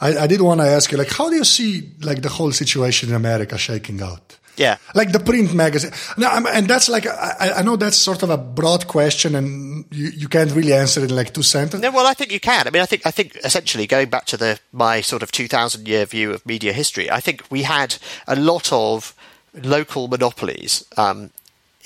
[0.00, 2.52] I, I did want to ask you, like, how do you see like the whole
[2.52, 4.37] situation in America shaking out?
[4.58, 4.76] Yeah.
[4.94, 5.92] Like the print magazine.
[6.16, 9.84] Now, I'm- and that's like I, I know that's sort of a broad question, and
[9.90, 11.80] you, you can't really answer it in like two sentences.
[11.80, 12.66] No, well, I think you can.
[12.66, 15.48] I mean, I think I think essentially going back to the my sort of two
[15.48, 17.96] thousand year view of media history, I think we had
[18.26, 19.14] a lot of
[19.62, 20.84] local monopolies.
[20.96, 21.30] Um,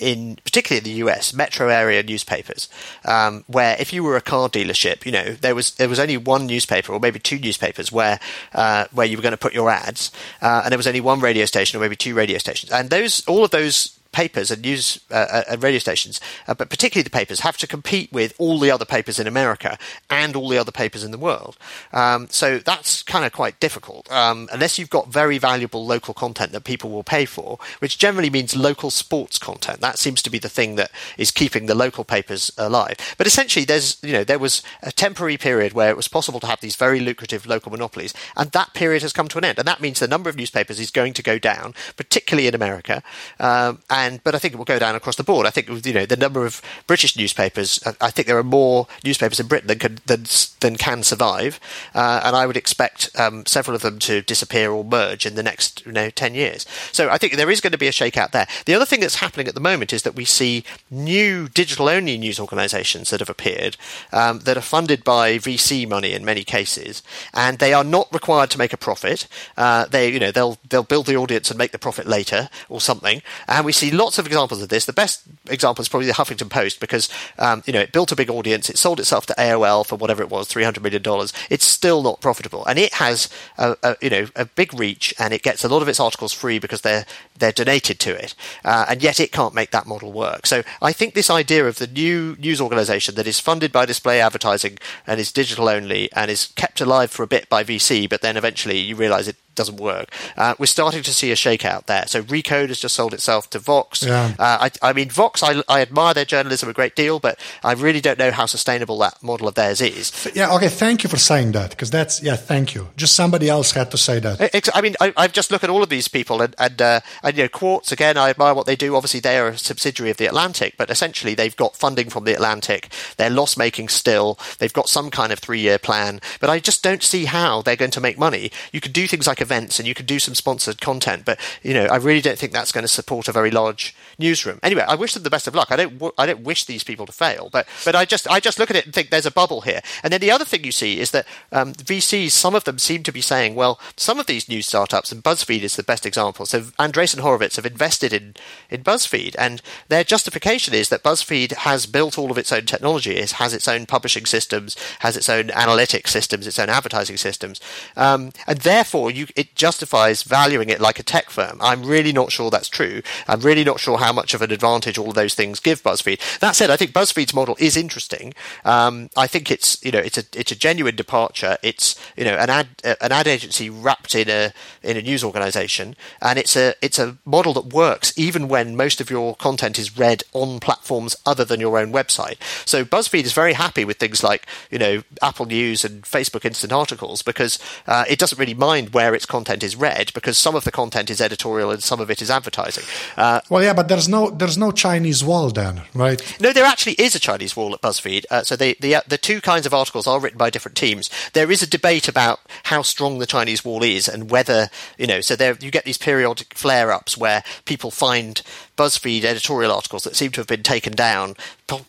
[0.03, 2.68] in particularly in the US, metro area newspapers,
[3.05, 6.16] um, where if you were a car dealership, you know there was there was only
[6.16, 8.18] one newspaper or maybe two newspapers where
[8.55, 10.11] uh, where you were going to put your ads,
[10.42, 13.26] uh, and there was only one radio station or maybe two radio stations, and those
[13.26, 17.10] all of those papers and news uh, uh, and radio stations, uh, but particularly the
[17.10, 19.78] papers, have to compete with all the other papers in America
[20.10, 21.56] and all the other papers in the world.
[21.92, 26.52] Um, so that's kind of quite difficult, um, unless you've got very valuable local content
[26.52, 29.80] that people will pay for, which generally means local sports content.
[29.80, 32.96] That seems to be the thing that is keeping the local papers alive.
[33.18, 36.46] But essentially, there's you know there was a temporary period where it was possible to
[36.46, 39.58] have these very lucrative local monopolies, and that period has come to an end.
[39.58, 43.02] And that means the number of newspapers is going to go down, particularly in America.
[43.40, 45.46] Um, and but I think it will go down across the board.
[45.46, 47.80] I think you know the number of British newspapers.
[47.86, 50.24] I- I think there are more newspapers in Britain than can than,
[50.61, 51.61] than can survive,
[51.94, 55.42] uh, and I would expect um, several of them to disappear or merge in the
[55.42, 56.66] next you know ten years.
[56.92, 58.46] So I think there is going to be a shakeout there.
[58.66, 62.18] The other thing that's happening at the moment is that we see new digital only
[62.18, 63.76] news organisations that have appeared
[64.12, 68.50] um, that are funded by VC money in many cases, and they are not required
[68.50, 69.28] to make a profit.
[69.57, 72.80] Uh, they you know they'll they'll build the audience and make the profit later or
[72.80, 73.22] something.
[73.46, 74.86] And we see lots of examples of this.
[74.86, 78.16] The best example is probably the Huffington Post because um, you know it built a
[78.16, 78.70] big audience.
[78.70, 81.32] It sold itself to AOL for whatever it was, three hundred million dollars.
[81.51, 83.28] It's still not profitable, and it has
[83.59, 86.32] a, a you know a big reach, and it gets a lot of its articles
[86.32, 87.05] free because they're
[87.38, 88.34] they're donated to it,
[88.64, 90.47] uh, and yet it can't make that model work.
[90.47, 94.20] So I think this idea of the new news organisation that is funded by display
[94.20, 98.22] advertising and is digital only and is kept alive for a bit by VC, but
[98.22, 100.09] then eventually you realise it doesn't work.
[100.36, 102.05] Uh, we're starting to see a shakeout there.
[102.07, 104.03] So Recode has just sold itself to Vox.
[104.03, 104.34] Yeah.
[104.38, 107.72] Uh, I, I mean, Vox, I, I admire their journalism a great deal, but I
[107.72, 110.30] really don't know how sustainable that model of theirs is.
[110.34, 110.55] Yeah.
[110.55, 110.68] Okay.
[110.68, 112.36] Thank you for saying that because that's yeah.
[112.36, 112.88] Thank you.
[112.96, 114.70] Just somebody else had to say that.
[114.74, 117.36] I mean, I, I've just looked at all of these people, and and, uh, and
[117.36, 118.16] you know, Quartz again.
[118.16, 118.96] I admire what they do.
[118.96, 122.34] Obviously, they are a subsidiary of the Atlantic, but essentially, they've got funding from the
[122.34, 122.92] Atlantic.
[123.16, 124.38] They're loss making still.
[124.59, 127.76] They've got some kind of three year plan, but I just don't see how they're
[127.76, 128.50] going to make money.
[128.72, 131.74] You could do things like events, and you could do some sponsored content, but you
[131.74, 134.59] know, I really don't think that's going to support a very large newsroom.
[134.62, 135.70] Anyway, I wish them the best of luck.
[135.70, 136.03] I don't.
[136.16, 138.76] I don't wish these people to fail, but but I just I just look at
[138.76, 139.80] it and think there's a bubble here.
[140.03, 143.03] And then the other thing you see is that um, VCs, some of them seem
[143.03, 146.47] to be saying, well, some of these new startups, and BuzzFeed is the best example.
[146.47, 148.34] So Andreessen Horowitz have invested in
[148.70, 153.16] in BuzzFeed, and their justification is that BuzzFeed has built all of its own technology,
[153.16, 157.61] it has its own publishing systems, has its own analytics systems, its own advertising systems,
[157.97, 161.59] um, and therefore you, it justifies valuing it like a tech firm.
[161.61, 163.03] I'm really not sure that's true.
[163.28, 166.39] I'm really not sure how much of an advantage all of those things give BuzzFeed.
[166.41, 168.35] That said, I think BuzzFeed's model is interesting.
[168.64, 171.57] Um, I think it's you know it's a it's a genuine departure.
[171.62, 174.53] It's you know an ad an ad agency wrapped in a
[174.83, 179.01] in a news organization, and it's a it's a model that works even when most
[179.01, 182.37] of your content is read on platforms other than your own website.
[182.66, 186.72] So BuzzFeed is very happy with things like you know Apple News and Facebook Instant
[186.72, 190.56] Articles because uh, it doesn't really mind where it's its content is read because some
[190.56, 192.82] of the content is editorial and some of it is advertising.
[193.16, 196.20] Uh, well, yeah, but there's no there's no Chinese wall then, right?
[196.40, 198.24] No, there actually is a Chinese wall at BuzzFeed.
[198.30, 201.08] Uh, so the the uh, the two kinds of articles are written by different teams.
[201.34, 204.68] There is a debate about how strong the Chinese wall is and whether
[204.98, 205.20] you know.
[205.20, 208.42] So there you get these periodic flare ups where people find
[208.83, 211.37] BuzzFeed editorial articles that seem to have been taken down,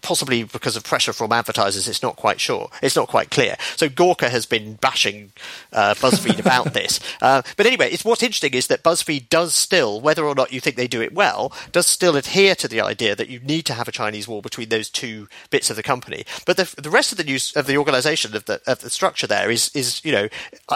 [0.04, 1.88] possibly because of pressure from advertisers.
[1.88, 2.70] It's not quite sure.
[2.84, 3.56] It's not quite clear.
[3.76, 5.32] So Gawker has been bashing
[5.72, 7.00] uh, BuzzFeed about this.
[7.20, 10.60] Uh, but anyway, it's what's interesting is that BuzzFeed does still, whether or not you
[10.60, 13.74] think they do it well, does still adhere to the idea that you need to
[13.74, 16.26] have a Chinese wall between those two bits of the company.
[16.46, 19.26] But the, the rest of the news of the organisation of the of the structure
[19.26, 20.28] there is is you know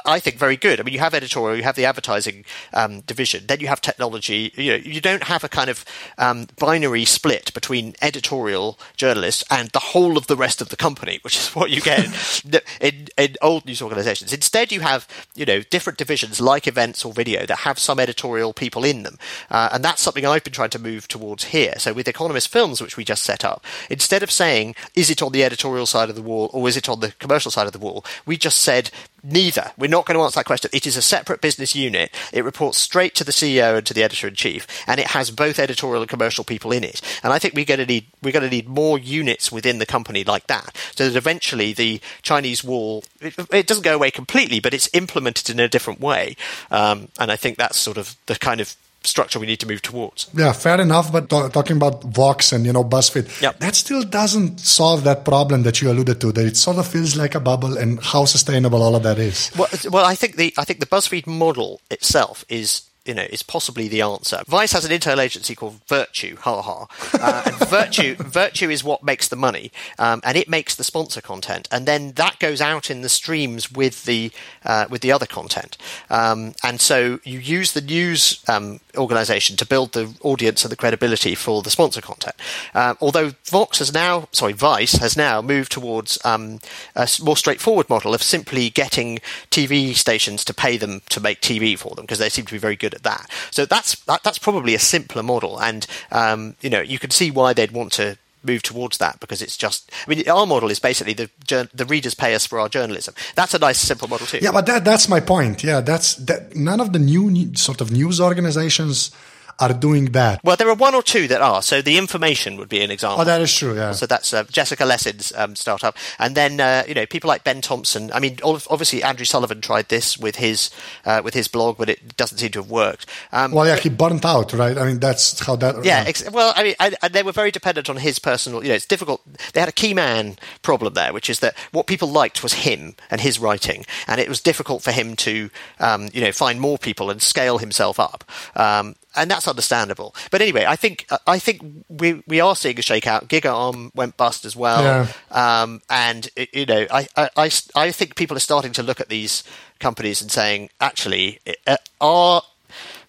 [0.04, 0.80] I think very good.
[0.80, 2.44] I mean, you have editorial, you have the advertising
[2.74, 4.52] um, division, then you have technology.
[4.56, 5.86] You know, you don't have a kind of
[6.18, 11.20] um, binary split between editorial journalists and the whole of the rest of the company,
[11.22, 12.06] which is what you get
[12.82, 14.34] in, in old news organizations.
[14.34, 18.54] Instead, you have you know different divisions like events or video that have some editorial
[18.54, 19.18] people in them,
[19.50, 21.76] uh, and that's something I've been trying to move towards here.
[21.78, 25.32] So with Economist Films, which we just set up, instead of saying is it on
[25.32, 27.80] the editorial side of the wall or is it on the commercial side of the
[27.80, 28.92] wall, we just said
[29.24, 29.72] Neither.
[29.78, 30.70] We're not going to answer that question.
[30.74, 32.14] It is a separate business unit.
[32.32, 35.32] It reports straight to the CEO and to the editor in chief, and it has
[35.32, 37.02] both editorial and commercial people in it.
[37.24, 39.86] And I think we're going to need we're going to need more units within the
[39.86, 44.60] company like that, so that eventually the Chinese wall it, it doesn't go away completely,
[44.60, 46.36] but it's implemented in a different way.
[46.70, 48.76] Um, and I think that's sort of the kind of
[49.08, 50.30] structure we need to move towards.
[50.34, 51.12] Yeah, fair enough.
[51.12, 53.60] But talking about Vox and you know BuzzFeed, yep.
[53.60, 56.32] that still doesn't solve that problem that you alluded to.
[56.32, 59.52] That it sort of feels like a bubble, and how sustainable all of that is.
[59.58, 63.42] Well, well, I think the I think the BuzzFeed model itself is you know, is
[63.42, 64.42] possibly the answer.
[64.48, 66.88] Vice has an internal agency called Virtue, ha ha.
[67.14, 71.22] Uh, and Virtue, Virtue is what makes the money, um, and it makes the sponsor
[71.22, 74.32] content, and then that goes out in the streams with the
[74.66, 75.78] uh, with the other content.
[76.10, 80.76] Um, and so you use the news um, organization to build the audience and the
[80.76, 82.36] credibility for the sponsor content.
[82.74, 86.60] Uh, although Vox has now, sorry, Vice has now moved towards um,
[86.96, 89.20] a more straightforward model of simply getting
[89.52, 92.60] TV stations to pay them to make TV for them because they seem to be
[92.60, 93.30] very good at that.
[93.52, 97.32] So that's that, that's probably a simpler model, and um, you know you can see
[97.32, 98.18] why they'd want to
[98.48, 101.30] move towards that because it's just I mean our model is basically the
[101.74, 103.14] the readers pay us for our journalism.
[103.36, 104.40] That's a nice simple model too.
[104.42, 105.64] Yeah, but that that's my point.
[105.64, 109.12] Yeah, that's that none of the new sort of news organizations
[109.60, 110.44] are doing that.
[110.44, 111.62] Well, there are one or two that are.
[111.62, 113.22] So the information would be an example.
[113.22, 113.76] Oh, that is true.
[113.76, 113.92] Yeah.
[113.92, 117.62] So that's uh, Jessica Lessin's um, startup, and then uh, you know people like Ben
[117.62, 118.12] Thompson.
[118.12, 120.70] I mean, obviously Andrew Sullivan tried this with his
[121.06, 123.06] uh, with his blog, but it doesn't seem to have worked.
[123.32, 124.78] Um, well, yeah, he burnt out, right?
[124.78, 125.84] I mean, that's how that.
[125.84, 126.04] Yeah.
[126.06, 128.64] Ex- well, I mean, I, I, they were very dependent on his personal.
[128.64, 129.22] You know, it's difficult.
[129.54, 132.96] They had a key man problem there, which is that what people liked was him
[133.10, 135.50] and his writing, and it was difficult for him to,
[135.80, 138.24] um, you know, find more people and scale himself up.
[138.56, 140.16] Um, and that's understandable.
[140.32, 143.28] But anyway, I think I think we we are seeing a shakeout.
[143.28, 145.62] GigaOM went bust as well, yeah.
[145.62, 149.44] um, and you know, I, I I think people are starting to look at these
[149.80, 152.44] companies and saying, actually, uh, are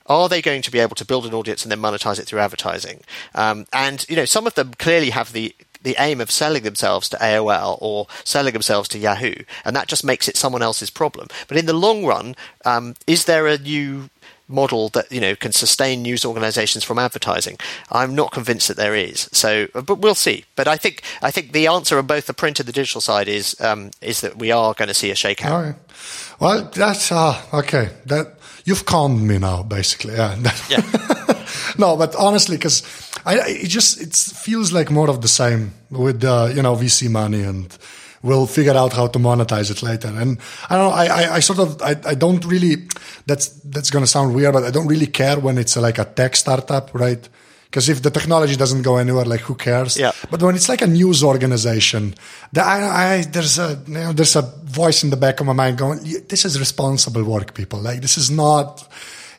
[0.07, 2.41] are they going to be able to build an audience and then monetize it through
[2.41, 3.03] advertising?
[3.35, 7.09] Um, and you know, some of them clearly have the the aim of selling themselves
[7.09, 9.35] to AOL or selling themselves to Yahoo,
[9.65, 11.29] and that just makes it someone else's problem.
[11.47, 12.35] But in the long run,
[12.65, 14.11] um, is there a new
[14.49, 17.57] model that you know can sustain news organizations from advertising.
[17.91, 19.29] I'm not convinced that there is.
[19.33, 20.45] So but we'll see.
[20.57, 23.29] But i think i think the answer on both the print and the digital side
[23.29, 25.51] is um, is that we are going to see a shakeout.
[25.51, 25.75] Right.
[26.41, 27.91] well that's uh, okay.
[28.07, 30.15] That you've calmed me now basically.
[30.15, 30.37] Yeah,
[30.69, 30.83] yeah.
[31.79, 32.83] no but honestly because
[33.25, 37.11] i it just it feels like more of the same with uh, you know vc
[37.11, 37.77] money and
[38.23, 40.09] we'll figure out how to monetize it later.
[40.09, 40.39] And
[40.69, 42.89] I don't know, I, I, I sort of, I, I don't really,
[43.27, 46.05] that's, that's going to sound weird, but I don't really care when it's like a
[46.05, 47.29] tech startup, right?
[47.71, 49.99] Because if the technology doesn't go anywhere, like who cares?
[49.99, 50.13] Yeah.
[50.31, 52.15] But when it's like a news organization,
[52.53, 55.53] the, I, I, there's a you know, there's a voice in the back of my
[55.53, 55.99] mind going,
[56.29, 57.79] "This is responsible work, people.
[57.81, 58.89] Like this is not."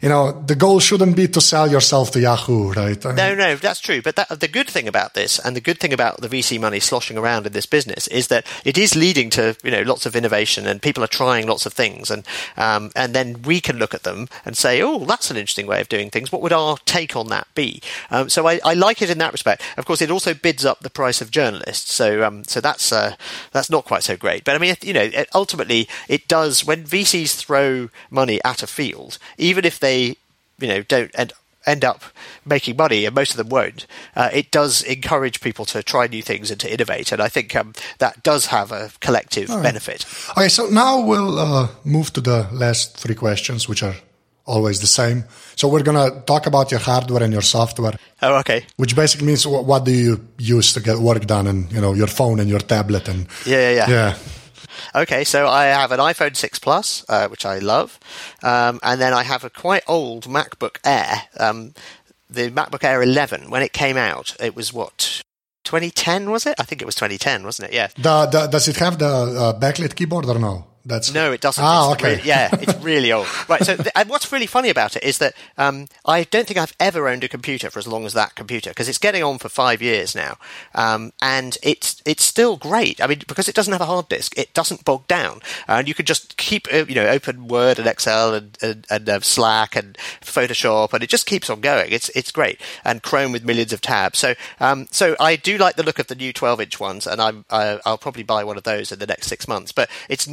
[0.01, 3.03] You know, the goal shouldn't be to sell yourself to Yahoo, right?
[3.03, 4.01] no, no, that's true.
[4.01, 6.79] But that, the good thing about this, and the good thing about the VC money
[6.79, 10.15] sloshing around in this business, is that it is leading to you know lots of
[10.15, 12.25] innovation, and people are trying lots of things, and
[12.55, 15.81] um, and then we can look at them and say, oh, that's an interesting way
[15.81, 16.31] of doing things.
[16.31, 17.81] What would our take on that be?
[18.09, 19.61] Um, so I, I, like it in that respect.
[19.75, 23.15] Of course, it also bids up the price of journalists, so um, so that's uh,
[23.51, 24.45] that's not quite so great.
[24.45, 29.17] But I mean, you know, ultimately, it does when VCs throw money at a field,
[29.37, 31.33] even if they you know don't end
[31.65, 32.03] end up
[32.45, 33.85] making money, and most of them won't,
[34.15, 37.11] uh, it does encourage people to try new things and to innovate.
[37.11, 39.63] And I think um, that does have a collective right.
[39.63, 40.05] benefit.
[40.31, 43.95] Okay, so now we'll uh, move to the last three questions, which are
[44.45, 45.23] always the same.
[45.55, 47.93] So we're gonna talk about your hardware and your software.
[48.21, 48.65] Oh, okay.
[48.77, 51.93] Which basically means what, what do you use to get work done, and you know
[51.93, 53.89] your phone and your tablet and yeah, yeah, yeah.
[53.89, 54.17] yeah.
[54.95, 57.99] Okay, so I have an iPhone 6 Plus, uh, which I love,
[58.43, 61.23] um, and then I have a quite old MacBook Air.
[61.39, 61.73] Um,
[62.29, 65.21] the MacBook Air 11, when it came out, it was what
[65.63, 66.55] 2010 was it?
[66.59, 67.75] I think it was 2010, wasn't it?
[67.75, 67.87] Yeah.
[67.95, 70.65] The, the, does it have the uh, backlit keyboard or no?
[70.89, 71.63] That's no, it doesn't.
[71.63, 72.15] Ah, it's okay.
[72.15, 73.27] Really, yeah, it's really old.
[73.47, 73.63] Right.
[73.63, 76.75] So, th- and what's really funny about it is that um, I don't think I've
[76.79, 79.49] ever owned a computer for as long as that computer because it's getting on for
[79.49, 80.37] five years now,
[80.73, 83.01] um, and it's it's still great.
[83.01, 85.93] I mean, because it doesn't have a hard disk, it doesn't bog down, and you
[85.93, 89.75] can just keep uh, you know open Word and Excel and and, and uh, Slack
[89.75, 91.91] and Photoshop, and it just keeps on going.
[91.91, 94.17] It's it's great, and Chrome with millions of tabs.
[94.17, 97.21] So um, so I do like the look of the new 12 inch ones, and
[97.21, 99.71] I'm I, will probably buy one of those in the next six months.
[99.71, 100.27] But it's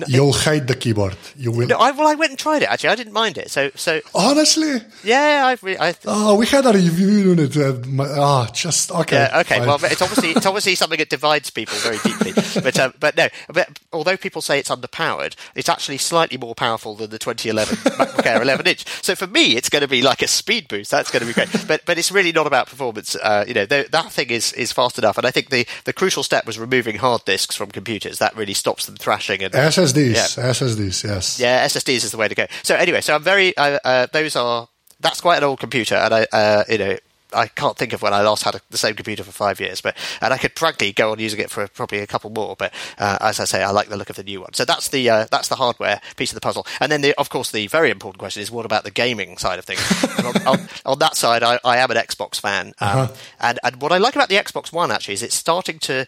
[0.47, 1.17] hate the keyboard.
[1.37, 1.67] You will.
[1.67, 2.71] No, I, well, I went and tried it.
[2.71, 3.51] Actually, I didn't mind it.
[3.51, 5.63] So, so honestly, yeah, I've.
[5.63, 7.57] Re- I th- oh, we had a review on it.
[7.57, 9.29] Uh, oh, just okay.
[9.31, 9.59] Yeah, okay.
[9.59, 9.67] Fine.
[9.67, 12.33] Well, it's obviously it's obviously something that divides people very deeply.
[12.63, 13.29] but um, but no.
[13.53, 18.27] But although people say it's underpowered, it's actually slightly more powerful than the 2011 MacBook
[18.27, 18.87] Air 11 inch.
[19.03, 20.91] So for me, it's going to be like a speed boost.
[20.91, 21.49] That's going to be great.
[21.67, 23.17] But but it's really not about performance.
[23.17, 25.19] Uh, you know, that thing is is fast enough.
[25.19, 28.19] And I think the the crucial step was removing hard disks from computers.
[28.19, 29.43] That really stops them thrashing.
[29.43, 30.26] And SSDs, yeah.
[30.35, 31.39] SSDs, yes.
[31.41, 32.47] Yeah, SSDs is the way to go.
[32.63, 33.57] So anyway, so I'm very.
[33.57, 34.69] Uh, uh, those are.
[34.99, 36.97] That's quite an old computer, and I, uh, you know,
[37.33, 39.81] I can't think of when I last had a, the same computer for five years,
[39.81, 42.57] but and I could frankly go on using it for probably a couple more.
[42.57, 44.53] But uh, as I say, I like the look of the new one.
[44.55, 46.67] So that's the uh, that's the hardware piece of the puzzle.
[46.81, 49.59] And then, the, of course, the very important question is what about the gaming side
[49.59, 49.81] of things?
[50.25, 53.15] on, on, on, that side, I, I, am an Xbox fan, um, uh-huh.
[53.41, 56.07] and and what I like about the Xbox One actually is it's starting to.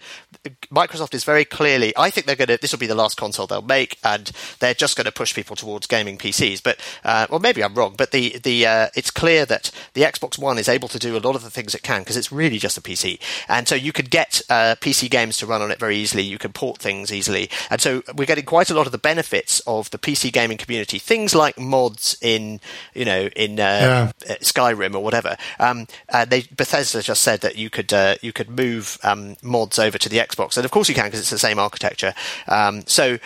[0.70, 1.92] Microsoft is very clearly.
[1.96, 2.58] I think they're going to.
[2.58, 5.56] This will be the last console they'll make, and they're just going to push people
[5.56, 6.62] towards gaming PCs.
[6.62, 7.94] But uh, well, maybe I'm wrong.
[7.96, 11.20] But the the uh, it's clear that the Xbox One is able to do a
[11.20, 13.18] lot of the things it can because it's really just a PC.
[13.48, 16.22] And so you could get uh, PC games to run on it very easily.
[16.22, 17.50] You can port things easily.
[17.70, 20.98] And so we're getting quite a lot of the benefits of the PC gaming community.
[20.98, 22.60] Things like mods in,
[22.94, 24.12] you know, in uh, yeah.
[24.28, 25.36] Uh, Skyrim or whatever.
[25.58, 29.78] Um, uh, they, Bethesda just said that you could uh, you could move um, mods
[29.78, 32.14] over to the Xbox, and of course you can because it's the same architecture.
[32.46, 33.18] Um, so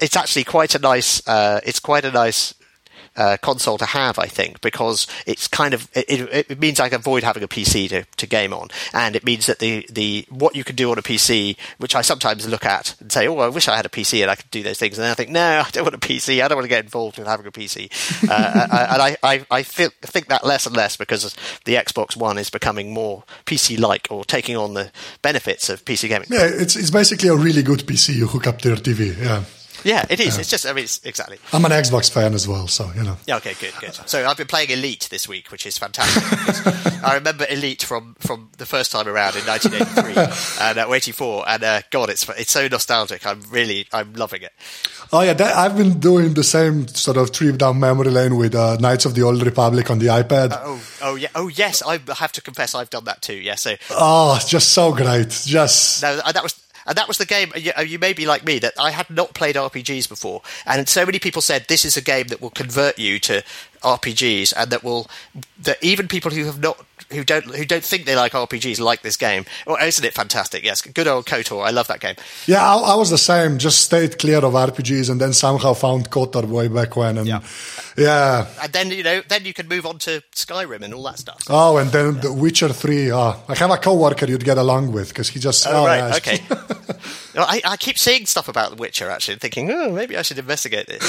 [0.00, 1.26] it's actually quite a nice.
[1.26, 2.54] Uh, it's quite a nice
[3.16, 7.00] uh, console to have, I think, because it's kind of it, it, means I can
[7.00, 10.56] avoid having a PC to, to game on, and it means that the the what
[10.56, 13.48] you can do on a PC, which I sometimes look at and say, oh, I
[13.48, 15.30] wish I had a PC and I could do those things, and then I think,
[15.30, 17.52] no, I don't want a PC, I don't want to get involved in having a
[17.52, 17.88] PC,
[18.28, 21.34] uh, and I I, I feel, think that less and less because
[21.64, 24.90] the Xbox One is becoming more PC-like or taking on the
[25.22, 26.28] benefits of PC gaming.
[26.30, 29.16] Yeah, it's it's basically a really good PC you hook up to your TV.
[29.18, 29.44] Yeah.
[29.84, 30.34] Yeah, it is.
[30.34, 30.40] Yeah.
[30.40, 31.38] It's just, I mean, it's, exactly.
[31.52, 33.16] I'm an Xbox fan as well, so, you know.
[33.26, 33.94] Yeah, okay, good, good.
[34.08, 36.22] So I've been playing Elite this week, which is fantastic.
[37.04, 41.62] I remember Elite from, from the first time around in 1983 and uh, 84, and
[41.62, 43.26] uh, God, it's it's so nostalgic.
[43.26, 44.52] I'm really, I'm loving it.
[45.12, 48.54] Oh, yeah, that, I've been doing the same sort of trip down memory lane with
[48.54, 50.52] uh, Knights of the Old Republic on the iPad.
[50.52, 51.28] Uh, oh, oh, yeah.
[51.34, 53.56] Oh, yes, I have to confess I've done that too, yeah.
[53.56, 55.28] So, oh, just so great.
[55.44, 56.02] Just.
[56.02, 57.52] No, that was and that was the game.
[57.56, 61.04] You, you, may be like me that I had not played RPGs before, and so
[61.06, 63.42] many people said this is a game that will convert you to
[63.84, 65.06] RPGs, and that will
[65.60, 69.02] that even people who have not who don't who don't think they like RPGs like
[69.02, 69.44] this game.
[69.66, 70.64] Well, isn't it fantastic?
[70.64, 71.64] Yes, good old KOTOR.
[71.64, 72.16] I love that game.
[72.46, 73.58] Yeah, I, I, was the same.
[73.58, 77.18] Just stayed clear of RPGs, and then somehow found KOTOR way back when.
[77.18, 77.40] And yeah.
[77.96, 81.18] yeah, and then you know, then you can move on to Skyrim and all that
[81.18, 81.42] stuff.
[81.48, 83.12] Oh, and then The Witcher Three.
[83.12, 85.66] Oh, I have a coworker you'd get along with because he just.
[85.66, 86.16] Oh, oh right, yeah.
[86.16, 86.40] okay.
[87.36, 90.86] I, I, keep seeing stuff about The Witcher actually, thinking, oh, maybe I should investigate
[90.86, 91.02] this.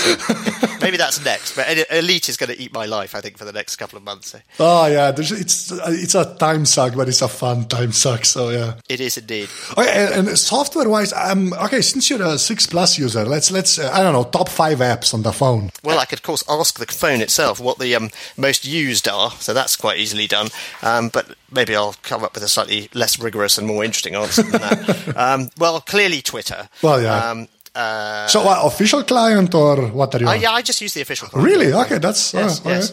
[0.82, 1.56] maybe that's next.
[1.56, 4.04] But Elite is going to eat my life, I think, for the next couple of
[4.04, 4.32] months.
[4.32, 4.40] So.
[4.60, 8.26] Oh yeah, it's it's a time suck, but it's a fun time suck.
[8.26, 9.50] So yeah, it is indeed.
[9.78, 13.80] Okay, and, and software wise, um, okay, since you're a six plus user, let's let's
[13.80, 15.72] uh, I don't know top five apps on the phone.
[15.84, 19.32] Well, I could of course ask the phone itself what the um, most used are,
[19.32, 20.48] so that's quite easily done.
[20.82, 24.44] Um, but maybe I'll come up with a slightly less rigorous and more interesting answer
[24.44, 25.18] than that.
[25.18, 26.70] um, well, clearly Twitter.
[26.82, 27.30] Well, yeah.
[27.30, 30.28] Um, uh, so, official client or what are you?
[30.28, 31.28] Uh, yeah, I just use the official.
[31.28, 31.46] client.
[31.46, 31.74] Really?
[31.74, 32.66] Okay, that's yes.
[32.66, 32.92] Uh, yes.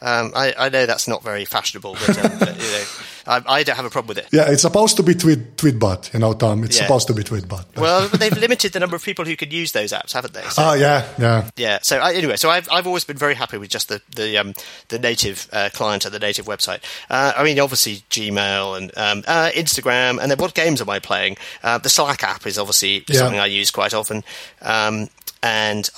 [0.00, 2.84] Um, I, I, know that's not very fashionable, but, um, but you know.
[3.26, 4.28] I, I don't have a problem with it.
[4.32, 6.64] Yeah, it's supposed to be tweet tweetbot, you know, Tom.
[6.64, 6.82] It's Yeah.
[6.84, 7.76] supposed to be tweetbot.
[7.76, 10.42] Well, they've limited the number of people who can use those apps, haven't they?
[10.50, 11.50] So, Oh yeah, yeah.
[11.56, 11.78] yeah.
[11.82, 14.54] So I, anyway, so I've I've always been very happy with just the the um,
[14.88, 16.80] the native uh, client and the native website.
[17.10, 20.98] Uh, I mean, obviously Gmail and um, uh, Instagram, and then what games am I
[20.98, 21.36] playing?
[21.62, 23.18] Uh, the Slack app is obviously Yeah.
[23.20, 24.24] something I use quite often,
[24.62, 25.08] um,
[25.42, 25.88] and.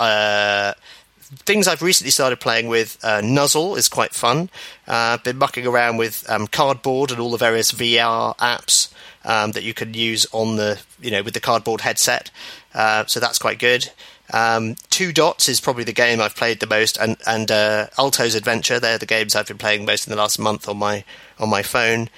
[1.41, 4.51] Things I've recently started playing with, uh, Nuzzle is quite fun.
[4.87, 8.93] Uh, been mucking around with um, Cardboard and all the various VR apps
[9.25, 12.31] um, that you can use on the, you know, with the Cardboard headset.
[12.75, 13.91] Uh, so that's quite good.
[14.33, 18.35] Um, Two Dots is probably the game I've played the most, and and uh, Alto's
[18.35, 18.81] Adventure.
[18.81, 21.05] They're the games I've been playing most in the last month on my
[21.39, 22.09] on my phone.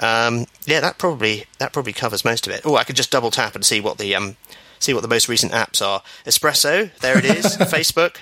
[0.00, 2.62] Um, yeah, that probably that probably covers most of it.
[2.64, 4.36] Oh, I could just double tap and see what the um,
[4.78, 6.02] see what the most recent apps are.
[6.26, 7.44] Espresso, there it is.
[7.56, 8.18] Facebook,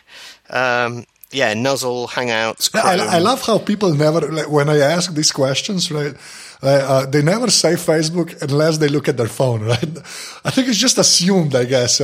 [0.53, 2.71] um, yeah, Nuzzle, Hangouts.
[2.75, 6.15] I, I love how people never, like, when I ask these questions, right?
[6.63, 9.99] Uh, they never say Facebook unless they look at their phone, right?
[10.45, 12.01] I think it's just assumed, I guess.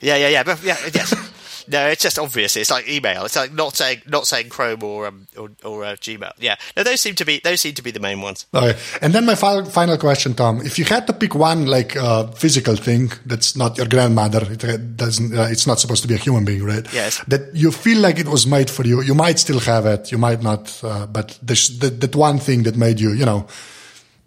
[0.00, 1.14] Yeah, yeah, yeah, but yeah, yes.
[1.68, 2.56] No, it's just obvious.
[2.56, 3.24] It's like email.
[3.24, 6.32] It's like not saying not saying Chrome or um, or, or uh, Gmail.
[6.38, 8.46] Yeah, no, those seem to be those seem to be the main ones.
[8.52, 8.78] Okay.
[9.00, 10.60] And then my final, final question, Tom.
[10.60, 14.96] If you had to pick one like uh, physical thing that's not your grandmother, it
[14.96, 16.86] doesn't, uh, it's not supposed to be a human being, right?
[16.92, 17.22] Yes.
[17.28, 19.02] That you feel like it was made for you.
[19.02, 22.64] You might still have it, you might not, uh, but there's that, that one thing
[22.64, 23.46] that made you, you know,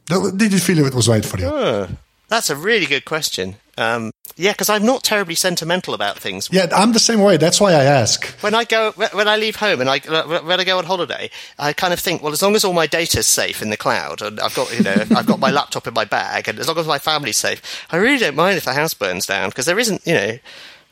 [0.07, 1.88] did you feel it was made for you?
[2.29, 3.55] That's a really good question.
[3.78, 6.49] Um, yeah, because I'm not terribly sentimental about things.
[6.51, 7.38] Yeah, I'm the same way.
[7.38, 8.25] That's why I ask.
[8.41, 11.73] When I go, when I leave home and I when I go on holiday, I
[11.73, 14.39] kind of think, well, as long as all my data's safe in the cloud and
[14.39, 16.88] I've got you know I've got my laptop in my bag and as long as
[16.88, 20.05] my family's safe, I really don't mind if the house burns down because there isn't
[20.05, 20.38] you know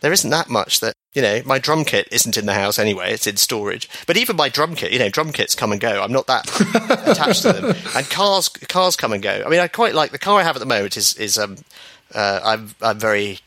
[0.01, 3.11] there isn't that much that you know my drum kit isn't in the house anyway;
[3.11, 3.89] it's in storage.
[4.05, 6.01] But even my drum kit, you know, drum kits come and go.
[6.01, 6.47] I'm not that
[7.07, 7.75] attached to them.
[7.95, 9.43] And cars cars come and go.
[9.45, 11.57] I mean, I quite like the car I have at the moment is is um
[12.15, 13.39] uh, I'm I'm very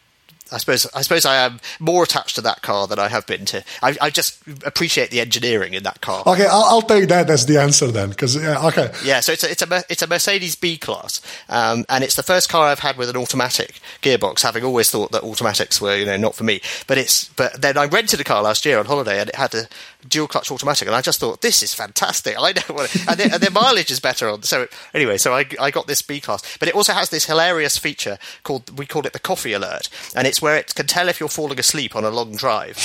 [0.52, 3.44] I suppose I suppose I am more attached to that car than I have been
[3.46, 3.64] to.
[3.82, 6.22] I, I just appreciate the engineering in that car.
[6.26, 8.92] Okay, I'll, I'll take that as the answer then, because yeah, okay.
[9.04, 12.22] Yeah, so it's a, it's a it's a Mercedes B class, um, and it's the
[12.22, 14.42] first car I've had with an automatic gearbox.
[14.42, 17.76] Having always thought that automatics were you know not for me, but it's but then
[17.76, 19.68] I rented a car last year on holiday and it had a
[20.08, 22.36] dual clutch automatic, and I just thought this is fantastic.
[22.38, 24.42] I know what, and, the, and the mileage is better on.
[24.42, 27.78] So anyway, so I I got this B class, but it also has this hilarious
[27.78, 31.20] feature called we call it the coffee alert, and it's where it can tell if
[31.20, 32.76] you're falling asleep on a long drive,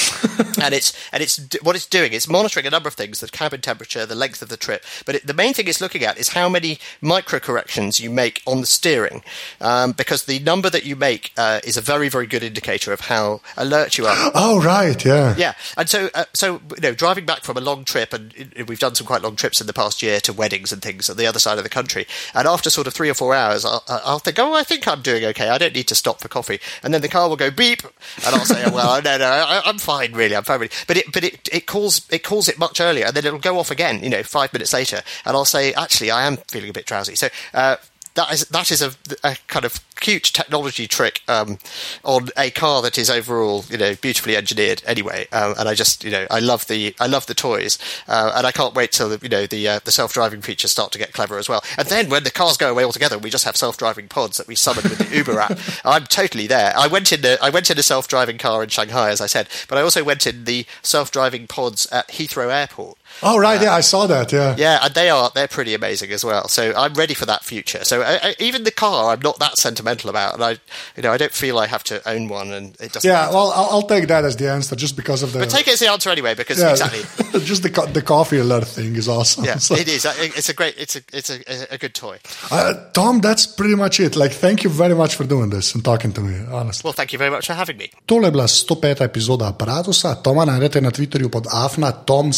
[0.62, 2.14] and it's and it's what it's doing.
[2.14, 4.84] It's monitoring a number of things: the cabin temperature, the length of the trip.
[5.06, 8.42] But it, the main thing it's looking at is how many micro corrections you make
[8.46, 9.24] on the steering,
[9.62, 13.02] um, because the number that you make uh, is a very very good indicator of
[13.02, 14.32] how alert you are.
[14.36, 15.36] Oh, right, yeah.
[15.38, 18.34] Yeah, and so uh, so you know, driving back from a long trip, and
[18.68, 21.18] we've done some quite long trips in the past year to weddings and things at
[21.18, 22.08] the other side of the country.
[22.34, 25.02] And after sort of three or four hours, I'll, I'll think, oh, I think I'm
[25.02, 25.50] doing okay.
[25.50, 26.60] I don't need to stop for coffee.
[26.82, 29.62] And then the car will go beep, and I'll say, oh, well, no, no, I,
[29.66, 30.60] I'm fine, really, I'm fine.
[30.60, 30.72] Really.
[30.88, 33.60] But it but it it calls it calls it much earlier, and then it'll go
[33.60, 36.74] off again, you know, five minutes later, and I'll say, actually, I am feeling a
[36.74, 37.16] bit drowsy.
[37.16, 37.30] So.
[37.54, 37.78] Uh,
[38.16, 38.94] that is that is a,
[39.24, 41.58] a kind of cute technology trick um,
[42.04, 45.28] on a car that is overall you know beautifully engineered anyway.
[45.32, 47.78] Um, and I just you know I love the I love the toys.
[48.08, 50.72] Uh, and I can't wait till the, you know the uh, the self driving features
[50.72, 51.64] start to get clever as well.
[51.78, 54.48] And then when the cars go away altogether we just have self driving pods that
[54.48, 55.58] we summon with the Uber app.
[55.84, 56.74] I'm totally there.
[56.78, 59.28] I went in the I went in a self driving car in Shanghai as I
[59.28, 63.62] said but I also went in the self driving pods at Heathrow Airport Oh, right,
[63.62, 64.56] yeah, I saw that, yeah.
[64.58, 66.48] yeah, and they are they're pretty amazing as well.
[66.48, 67.84] So I'm ready for that future.
[67.84, 70.52] So I, I, even the car, I'm not that sentimental about, and I,
[70.96, 73.10] you know, I don't feel I have to own one, and it doesn't.
[73.10, 75.40] Yeah, well, I'll, I'll take that as the answer just because of the.
[75.40, 77.04] but take it as the answer anyway, because yeah, exactly.
[77.46, 79.46] just the co- the coffee alert thing is awesome.
[79.46, 80.06] Yeah, So- it is.
[80.06, 80.76] It's a great.
[80.78, 81.02] It's a.
[81.14, 82.20] It's a, a good toy.
[82.52, 84.16] Uh, Tom, that's pretty much it.
[84.16, 86.82] Like, thank you very much for doing this and talking to me, honestly.
[86.88, 87.90] Well, thank you very much for having me.
[88.08, 89.02] Tole je bila 105.
[89.02, 90.16] epizoda aparata.
[90.24, 92.34] Toma najdete na Twitterju pod afna Tom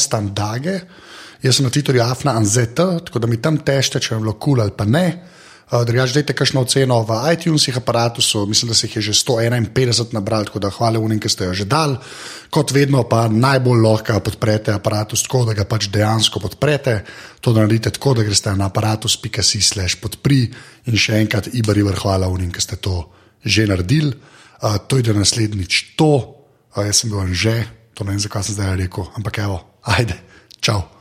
[0.66, 0.82] Standage,
[1.42, 4.58] jaz sem na Twitterju afna Anzet, tako da mi tam tešte, če je bilo kul
[4.58, 5.08] cool ali pa ne.
[5.66, 10.14] Uh, Drugač, dajte kakšno oceno v iTunesih aparatusu, mislim, da se jih je že 151
[10.14, 11.98] nabral, tako da hvala unim, ki ste jo že dal.
[12.50, 17.02] Kot vedno pa najbolj lahko podprete aparatus tako, da ga pač dejansko podprete.
[17.42, 20.46] To naredite tako, da greste na aparatus.si slash podpri
[20.86, 23.10] in še enkrat Ibariver hvala unim, ki ste to
[23.42, 24.14] že naredili.
[24.62, 26.14] Uh, to je da naslednjič to,
[26.78, 27.66] uh, jaz sem bil že,
[27.98, 30.14] to ne vem, zakaj sem zdaj rekel, ampak evo, ajde,
[30.62, 30.95] Ciao.